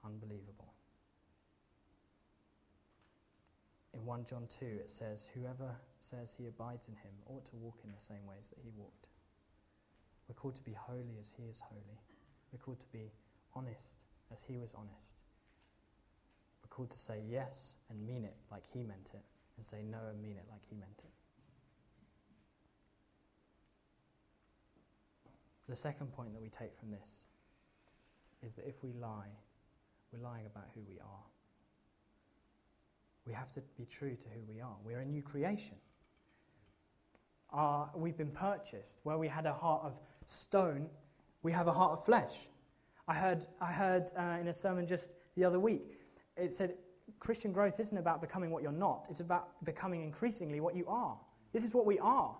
unbelievable. 0.05 0.73
In 3.95 4.07
1 4.07 4.25
John 4.25 4.47
2, 4.49 4.65
it 4.65 4.91
says, 4.91 5.31
Whoever 5.35 5.77
says 5.99 6.35
he 6.35 6.47
abides 6.47 6.89
in 6.89 6.95
him 6.95 7.13
ought 7.27 7.45
to 7.47 7.57
walk 7.57 7.79
in 7.85 7.91
the 7.93 8.01
same 8.01 8.27
ways 8.27 8.51
that 8.51 8.63
he 8.63 8.71
walked. 8.77 9.09
We're 10.29 10.35
called 10.35 10.57
to 10.57 10.63
be 10.63 10.73
holy 10.73 11.19
as 11.21 11.33
he 11.37 11.45
is 11.45 11.61
holy. 11.61 12.01
We're 12.53 12.59
called 12.59 12.81
to 12.81 12.87
be 12.93 13.13
honest 13.55 14.05
as 14.33 14.43
he 14.43 14.57
was 14.57 14.75
honest. 14.75 15.19
We're 16.63 16.75
called 16.75 16.91
to 16.91 16.99
say 16.99 17.21
yes 17.29 17.77
and 17.91 18.07
mean 18.07 18.25
it 18.25 18.37
like 18.51 18.65
he 18.73 18.83
meant 18.83 19.11
it, 19.13 19.25
and 19.57 19.65
say 19.65 19.83
no 19.83 19.99
and 20.11 20.23
mean 20.23 20.37
it 20.37 20.47
like 20.51 20.63
he 20.69 20.75
meant 20.75 21.03
it. 21.05 21.11
The 25.69 25.77
second 25.77 26.13
point 26.13 26.33
that 26.33 26.43
we 26.43 26.49
take 26.49 26.77
from 26.77 26.91
this 26.91 27.27
is 28.43 28.55
that 28.55 28.67
if 28.67 28.83
we 28.83 28.93
lie, 28.93 29.31
we're 30.13 30.23
lying 30.23 30.47
about 30.47 30.65
who 30.75 30.81
we 30.89 30.99
are. 31.01 31.25
We 33.27 33.33
have 33.33 33.51
to 33.53 33.63
be 33.79 33.87
true 33.87 34.17
to 34.17 34.29
who 34.29 34.41
we 34.53 34.61
are. 34.61 34.77
We're 34.85 35.01
a 35.01 35.05
new 35.05 35.23
creation. 35.23 35.77
Our, 37.51 37.91
we've 37.95 38.17
been 38.17 38.31
purchased. 38.31 39.01
Where 39.05 39.19
we 39.19 39.29
had 39.29 39.47
a 39.47 39.53
heart 39.53 39.83
of 39.85 40.01
stone, 40.27 40.89
we 41.43 41.53
have 41.53 41.69
a 41.69 41.73
heart 41.73 41.93
of 41.93 42.05
flesh. 42.05 42.49
I 43.09 43.15
heard, 43.15 43.47
I 43.61 43.73
heard 43.73 44.11
uh, 44.19 44.39
in 44.41 44.49
a 44.49 44.53
sermon 44.53 44.87
just 44.87 45.11
the 45.37 45.45
other 45.45 45.61
week, 45.61 45.99
it 46.37 46.53
said 46.53 46.75
Christian 47.19 47.53
growth 47.53 47.79
isn't 47.81 47.97
about 47.97 48.21
becoming 48.21 48.51
what 48.51 48.63
you're 48.63 48.73
not, 48.73 49.07
it's 49.11 49.21
about 49.21 49.65
becoming 49.65 50.03
increasingly 50.03 50.61
what 50.61 50.75
you 50.75 50.87
are. 50.87 51.17
This 51.53 51.65
is 51.65 51.75
what 51.75 51.87
we 51.87 51.99
are. 51.99 52.37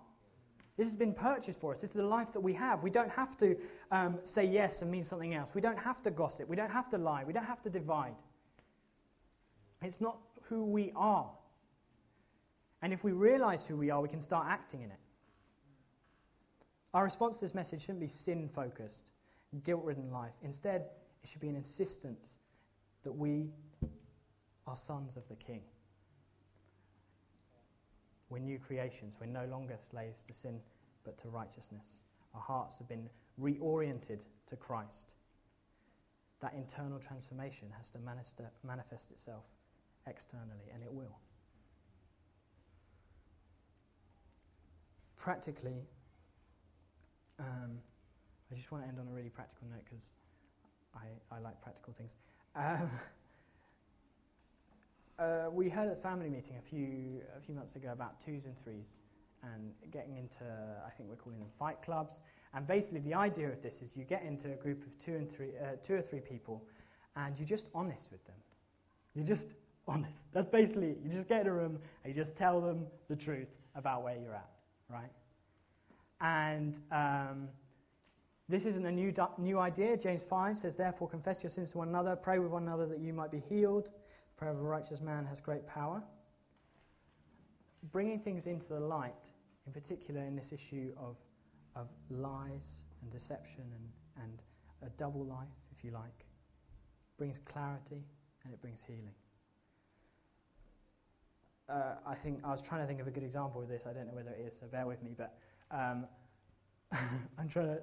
This 0.75 0.87
has 0.87 0.95
been 0.95 1.13
purchased 1.13 1.59
for 1.59 1.71
us. 1.71 1.81
This 1.81 1.91
is 1.91 1.95
the 1.95 2.05
life 2.05 2.31
that 2.33 2.39
we 2.39 2.53
have. 2.53 2.81
We 2.81 2.89
don't 2.89 3.11
have 3.11 3.37
to 3.37 3.55
um, 3.91 4.17
say 4.23 4.45
yes 4.45 4.81
and 4.81 4.89
mean 4.89 5.03
something 5.03 5.35
else. 5.35 5.53
We 5.53 5.61
don't 5.61 5.77
have 5.77 6.01
to 6.03 6.11
gossip. 6.11 6.49
We 6.49 6.55
don't 6.55 6.71
have 6.71 6.89
to 6.89 6.97
lie. 6.97 7.23
We 7.23 7.33
don't 7.33 7.45
have 7.45 7.61
to 7.63 7.69
divide. 7.69 8.15
It's 9.83 10.01
not 10.01 10.17
who 10.43 10.65
we 10.65 10.91
are. 10.95 11.29
And 12.81 12.91
if 12.91 13.03
we 13.03 13.11
realize 13.11 13.67
who 13.67 13.77
we 13.77 13.91
are, 13.91 14.01
we 14.01 14.09
can 14.09 14.21
start 14.21 14.47
acting 14.49 14.81
in 14.81 14.89
it. 14.89 14.99
Our 16.93 17.03
response 17.03 17.37
to 17.37 17.45
this 17.45 17.55
message 17.55 17.81
shouldn't 17.81 17.99
be 17.99 18.07
sin 18.07 18.47
focused, 18.47 19.11
guilt 19.63 19.83
ridden 19.83 20.11
life. 20.11 20.33
Instead, 20.43 20.89
it 21.23 21.29
should 21.29 21.41
be 21.41 21.49
an 21.49 21.55
insistence 21.55 22.37
that 23.03 23.11
we 23.11 23.51
are 24.65 24.75
sons 24.75 25.17
of 25.17 25.27
the 25.27 25.35
King. 25.35 25.61
We're 28.29 28.39
new 28.39 28.59
creations. 28.59 29.17
We're 29.19 29.27
no 29.27 29.45
longer 29.45 29.75
slaves 29.77 30.23
to 30.23 30.33
sin, 30.33 30.59
but 31.03 31.17
to 31.19 31.29
righteousness. 31.29 32.03
Our 32.33 32.41
hearts 32.41 32.79
have 32.79 32.87
been 32.87 33.09
reoriented 33.39 34.25
to 34.47 34.55
Christ. 34.55 35.13
That 36.41 36.53
internal 36.53 36.99
transformation 36.99 37.69
has 37.77 37.89
to 37.91 37.99
manifest 38.63 39.11
itself 39.11 39.45
externally, 40.07 40.71
and 40.73 40.83
it 40.83 40.91
will. 40.91 41.17
Practically, 45.17 45.87
um, 47.39 47.79
I 48.51 48.55
just 48.55 48.71
want 48.71 48.83
to 48.83 48.87
end 48.89 48.99
on 48.99 49.07
a 49.07 49.11
really 49.11 49.29
practical 49.29 49.67
note 49.69 49.83
because 49.85 50.11
I, 50.95 51.35
I 51.35 51.39
like 51.39 51.61
practical 51.61 51.93
things. 51.93 52.15
Um, 52.55 52.89
uh, 55.19 55.49
we 55.51 55.69
had 55.69 55.87
a 55.87 55.95
family 55.95 56.29
meeting 56.29 56.57
a 56.57 56.61
few, 56.61 57.21
a 57.37 57.41
few 57.41 57.55
months 57.55 57.75
ago 57.75 57.91
about 57.91 58.19
twos 58.19 58.45
and 58.45 58.57
threes 58.63 58.95
and 59.43 59.73
getting 59.91 60.17
into, 60.17 60.43
I 60.85 60.89
think 60.91 61.09
we're 61.09 61.15
calling 61.15 61.39
them 61.39 61.49
fight 61.59 61.81
clubs. 61.81 62.21
And 62.53 62.65
basically, 62.65 63.01
the 63.01 63.13
idea 63.13 63.49
of 63.49 63.61
this 63.61 63.81
is 63.81 63.97
you 63.97 64.05
get 64.05 64.23
into 64.23 64.51
a 64.51 64.55
group 64.55 64.85
of 64.85 64.97
two, 64.97 65.15
and 65.15 65.29
three, 65.29 65.51
uh, 65.61 65.75
two 65.81 65.95
or 65.95 66.01
three 66.01 66.21
people 66.21 66.63
and 67.15 67.37
you're 67.37 67.47
just 67.47 67.69
honest 67.73 68.11
with 68.11 68.25
them. 68.25 68.35
You're 69.13 69.25
just 69.25 69.49
honest. 69.87 70.31
That's 70.33 70.47
basically, 70.47 70.95
you 71.03 71.11
just 71.11 71.27
get 71.27 71.41
in 71.41 71.47
a 71.47 71.53
room 71.53 71.79
and 72.03 72.13
you 72.15 72.19
just 72.19 72.35
tell 72.35 72.61
them 72.61 72.87
the 73.09 73.15
truth 73.15 73.49
about 73.75 74.03
where 74.03 74.17
you're 74.17 74.35
at, 74.35 74.49
right? 74.89 75.11
And 76.21 76.79
um, 76.91 77.49
this 78.47 78.65
isn't 78.65 78.85
a 78.85 78.91
new, 78.91 79.13
new 79.37 79.59
idea. 79.59 79.97
James 79.97 80.23
5 80.23 80.57
says, 80.57 80.75
Therefore, 80.75 81.09
confess 81.09 81.43
your 81.43 81.49
sins 81.49 81.73
to 81.73 81.79
one 81.79 81.89
another, 81.89 82.15
pray 82.15 82.39
with 82.39 82.51
one 82.51 82.63
another 82.63 82.85
that 82.87 82.99
you 82.99 83.13
might 83.13 83.31
be 83.31 83.41
healed. 83.49 83.91
Prayer 84.37 84.51
of 84.51 84.59
a 84.59 84.63
righteous 84.63 85.01
man 85.01 85.25
has 85.25 85.39
great 85.39 85.65
power. 85.67 86.03
Bringing 87.91 88.19
things 88.19 88.47
into 88.47 88.69
the 88.69 88.79
light, 88.79 89.31
in 89.67 89.73
particular 89.73 90.21
in 90.21 90.35
this 90.35 90.51
issue 90.51 90.91
of, 90.97 91.17
of 91.75 91.87
lies 92.09 92.83
and 93.01 93.11
deception 93.11 93.63
and, 93.63 94.23
and 94.23 94.41
a 94.85 94.89
double 94.97 95.25
life, 95.25 95.47
if 95.75 95.83
you 95.83 95.91
like, 95.91 96.25
brings 97.17 97.39
clarity 97.39 98.03
and 98.43 98.53
it 98.53 98.61
brings 98.61 98.81
healing. 98.81 99.13
Uh, 101.69 101.95
I 102.05 102.15
think 102.15 102.39
I 102.43 102.51
was 102.51 102.61
trying 102.61 102.81
to 102.81 102.87
think 102.87 102.99
of 102.99 103.07
a 103.07 103.11
good 103.11 103.23
example 103.23 103.61
of 103.61 103.69
this. 103.69 103.85
I 103.87 103.93
don't 103.93 104.07
know 104.07 104.13
whether 104.13 104.31
it 104.31 104.43
is, 104.45 104.57
so 104.57 104.67
bear 104.67 104.85
with 104.85 105.01
me. 105.01 105.15
But 105.17 105.37
um, 105.71 106.05
I'm 107.37 107.47
trying 107.49 107.67
to. 107.67 107.79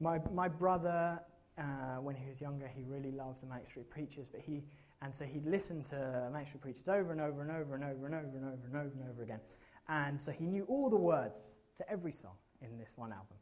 My 0.00 0.20
my 0.32 0.48
brother, 0.48 1.20
uh, 1.58 2.00
when 2.00 2.16
he 2.16 2.26
was 2.26 2.40
younger, 2.40 2.66
he 2.66 2.82
really 2.82 3.12
loved 3.12 3.42
the 3.42 3.46
Manic 3.46 3.66
Street 3.66 3.90
Preachers, 3.90 4.28
but 4.28 4.40
he 4.40 4.62
and 5.02 5.14
so 5.14 5.24
he'd 5.24 5.46
listen 5.46 5.82
to 5.84 6.28
Manic 6.32 6.48
Street 6.48 6.62
Preachers 6.62 6.88
over 6.88 7.12
and 7.12 7.20
over 7.20 7.42
and 7.42 7.50
over 7.50 7.74
and 7.74 7.84
over 7.84 8.06
and 8.06 8.14
over 8.14 8.36
and 8.36 8.44
over 8.44 8.66
and 8.66 8.76
over 8.76 8.92
and 9.00 9.10
over 9.10 9.22
again, 9.22 9.40
and 9.88 10.20
so 10.20 10.32
he 10.32 10.46
knew 10.46 10.64
all 10.68 10.88
the 10.88 10.96
words 10.96 11.56
to 11.76 11.90
every 11.90 12.12
song 12.12 12.36
in 12.60 12.78
this 12.78 12.94
one 12.96 13.12
album, 13.12 13.36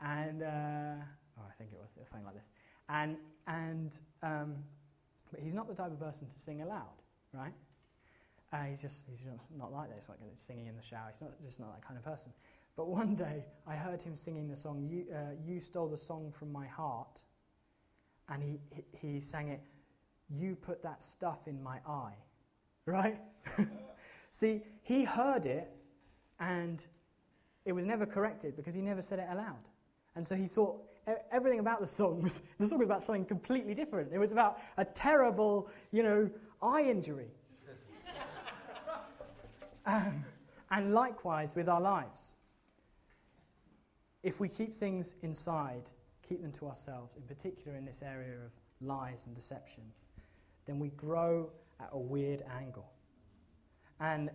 and 0.00 0.42
uh, 0.42 1.04
oh, 1.38 1.44
I 1.48 1.52
think 1.58 1.70
it 1.72 1.78
was, 1.80 1.92
it 1.96 2.00
was 2.00 2.08
something 2.08 2.26
like 2.26 2.36
this, 2.36 2.50
and 2.88 3.16
and 3.46 4.00
um, 4.22 4.56
but 5.30 5.40
he's 5.40 5.54
not 5.54 5.68
the 5.68 5.74
type 5.74 5.90
of 5.90 6.00
person 6.00 6.28
to 6.28 6.38
sing 6.38 6.62
aloud, 6.62 7.02
right? 7.32 7.52
Uh, 8.52 8.64
he's 8.64 8.82
just 8.82 9.06
he's 9.08 9.20
just 9.20 9.50
not 9.56 9.72
like 9.72 9.88
that. 9.88 9.98
He's 9.98 10.08
like 10.08 10.18
singing 10.36 10.66
in 10.66 10.76
the 10.76 10.82
shower. 10.82 11.08
He's 11.10 11.22
not 11.22 11.30
just 11.44 11.58
not 11.58 11.74
that 11.74 11.86
kind 11.86 11.98
of 11.98 12.04
person. 12.04 12.32
But 12.76 12.88
one 12.88 13.14
day 13.14 13.46
I 13.66 13.74
heard 13.74 14.02
him 14.02 14.14
singing 14.14 14.48
the 14.48 14.56
song 14.56 14.86
"You, 14.90 15.06
uh, 15.12 15.34
you 15.44 15.60
Stole 15.60 15.88
the 15.88 15.98
Song 15.98 16.30
from 16.30 16.52
My 16.52 16.66
Heart," 16.66 17.22
and 18.28 18.42
he, 18.42 18.60
he, 18.70 18.84
he 19.14 19.20
sang 19.20 19.48
it. 19.48 19.60
You 20.34 20.56
put 20.56 20.82
that 20.82 21.02
stuff 21.02 21.46
in 21.46 21.62
my 21.62 21.78
eye, 21.86 22.14
right? 22.86 23.20
See, 24.30 24.62
he 24.82 25.04
heard 25.04 25.46
it, 25.46 25.70
and 26.40 26.84
it 27.64 27.72
was 27.72 27.84
never 27.84 28.06
corrected 28.06 28.56
because 28.56 28.74
he 28.74 28.80
never 28.80 29.02
said 29.02 29.18
it 29.18 29.26
aloud. 29.30 29.68
And 30.14 30.26
so 30.26 30.34
he 30.34 30.46
thought 30.46 30.82
everything 31.30 31.58
about 31.58 31.80
the 31.80 31.86
song 31.86 32.22
was 32.22 32.40
the 32.58 32.66
song 32.66 32.78
was 32.78 32.86
about 32.86 33.02
something 33.02 33.24
completely 33.24 33.74
different. 33.74 34.12
It 34.12 34.18
was 34.18 34.32
about 34.32 34.58
a 34.76 34.84
terrible, 34.84 35.68
you 35.90 36.02
know, 36.02 36.30
eye 36.60 36.82
injury. 36.82 37.28
Um, 39.84 40.24
and 40.70 40.94
likewise 40.94 41.56
with 41.56 41.68
our 41.68 41.80
lives. 41.80 42.36
If 44.22 44.38
we 44.38 44.48
keep 44.48 44.72
things 44.72 45.16
inside, 45.22 45.90
keep 46.22 46.40
them 46.40 46.52
to 46.52 46.68
ourselves, 46.68 47.16
in 47.16 47.22
particular 47.22 47.76
in 47.76 47.84
this 47.84 48.00
area 48.00 48.34
of 48.34 48.52
lies 48.80 49.24
and 49.26 49.34
deception, 49.34 49.82
then 50.66 50.78
we 50.78 50.88
grow 50.90 51.50
at 51.80 51.88
a 51.92 51.98
weird 51.98 52.42
angle. 52.58 52.90
And 54.00 54.30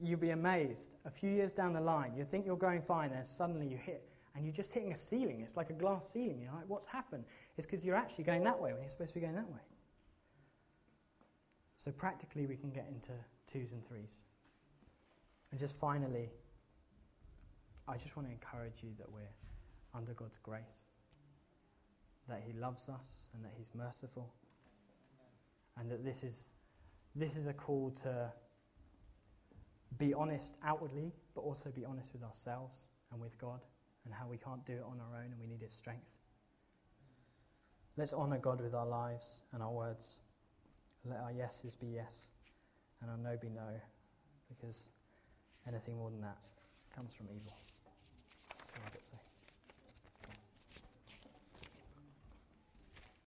you'll 0.00 0.20
be 0.20 0.30
amazed. 0.30 0.96
A 1.04 1.10
few 1.10 1.30
years 1.30 1.54
down 1.54 1.72
the 1.72 1.80
line, 1.80 2.12
you 2.16 2.24
think 2.24 2.46
you're 2.46 2.56
going 2.56 2.82
fine, 2.82 3.10
and 3.12 3.26
suddenly 3.26 3.66
you 3.66 3.76
hit, 3.76 4.08
and 4.34 4.44
you're 4.44 4.54
just 4.54 4.72
hitting 4.72 4.92
a 4.92 4.96
ceiling. 4.96 5.40
It's 5.40 5.56
like 5.56 5.70
a 5.70 5.74
glass 5.74 6.08
ceiling. 6.10 6.40
You're 6.42 6.52
like, 6.52 6.68
what's 6.68 6.86
happened? 6.86 7.24
It's 7.56 7.66
because 7.66 7.84
you're 7.84 7.96
actually 7.96 8.24
going 8.24 8.44
that 8.44 8.60
way 8.60 8.72
when 8.72 8.82
you're 8.82 8.90
supposed 8.90 9.10
to 9.10 9.14
be 9.14 9.20
going 9.20 9.36
that 9.36 9.48
way. 9.48 9.60
So, 11.76 11.90
practically, 11.92 12.46
we 12.46 12.56
can 12.56 12.70
get 12.70 12.86
into 12.88 13.12
twos 13.46 13.72
and 13.72 13.84
threes. 13.86 14.22
And 15.50 15.60
just 15.60 15.76
finally, 15.76 16.30
I 17.86 17.96
just 17.96 18.16
want 18.16 18.28
to 18.28 18.32
encourage 18.32 18.82
you 18.82 18.90
that 18.98 19.10
we're 19.10 19.34
under 19.94 20.14
God's 20.14 20.38
grace, 20.38 20.86
that 22.28 22.42
He 22.44 22.52
loves 22.58 22.88
us 22.88 23.28
and 23.34 23.44
that 23.44 23.52
He's 23.56 23.70
merciful, 23.74 24.32
and 25.78 25.90
that 25.90 26.04
this 26.04 26.22
is, 26.22 26.48
this 27.14 27.36
is 27.36 27.46
a 27.46 27.52
call 27.52 27.90
to 28.02 28.32
be 29.98 30.14
honest 30.14 30.58
outwardly, 30.64 31.12
but 31.34 31.42
also 31.42 31.70
be 31.70 31.84
honest 31.84 32.12
with 32.12 32.22
ourselves 32.22 32.88
and 33.12 33.20
with 33.20 33.38
God, 33.38 33.60
and 34.04 34.12
how 34.12 34.26
we 34.28 34.36
can't 34.36 34.64
do 34.66 34.74
it 34.74 34.82
on 34.84 35.00
our 35.00 35.18
own 35.18 35.30
and 35.30 35.40
we 35.40 35.46
need 35.46 35.62
His 35.62 35.72
strength. 35.72 36.10
Let's 37.96 38.12
honour 38.12 38.38
God 38.38 38.60
with 38.60 38.74
our 38.74 38.86
lives 38.86 39.42
and 39.52 39.62
our 39.62 39.70
words. 39.70 40.20
Let 41.04 41.20
our 41.20 41.32
yeses 41.32 41.76
be 41.76 41.86
yes 41.86 42.32
and 43.00 43.10
our 43.10 43.18
no 43.18 43.36
be 43.36 43.48
no, 43.48 43.80
because 44.48 44.88
Anything 45.66 45.96
more 45.96 46.10
than 46.10 46.20
that 46.20 46.36
comes 46.94 47.14
from 47.14 47.26
evil. 47.34 47.56
I've 48.50 48.92
got 48.92 49.00
to 49.00 49.06
say. 49.06 49.33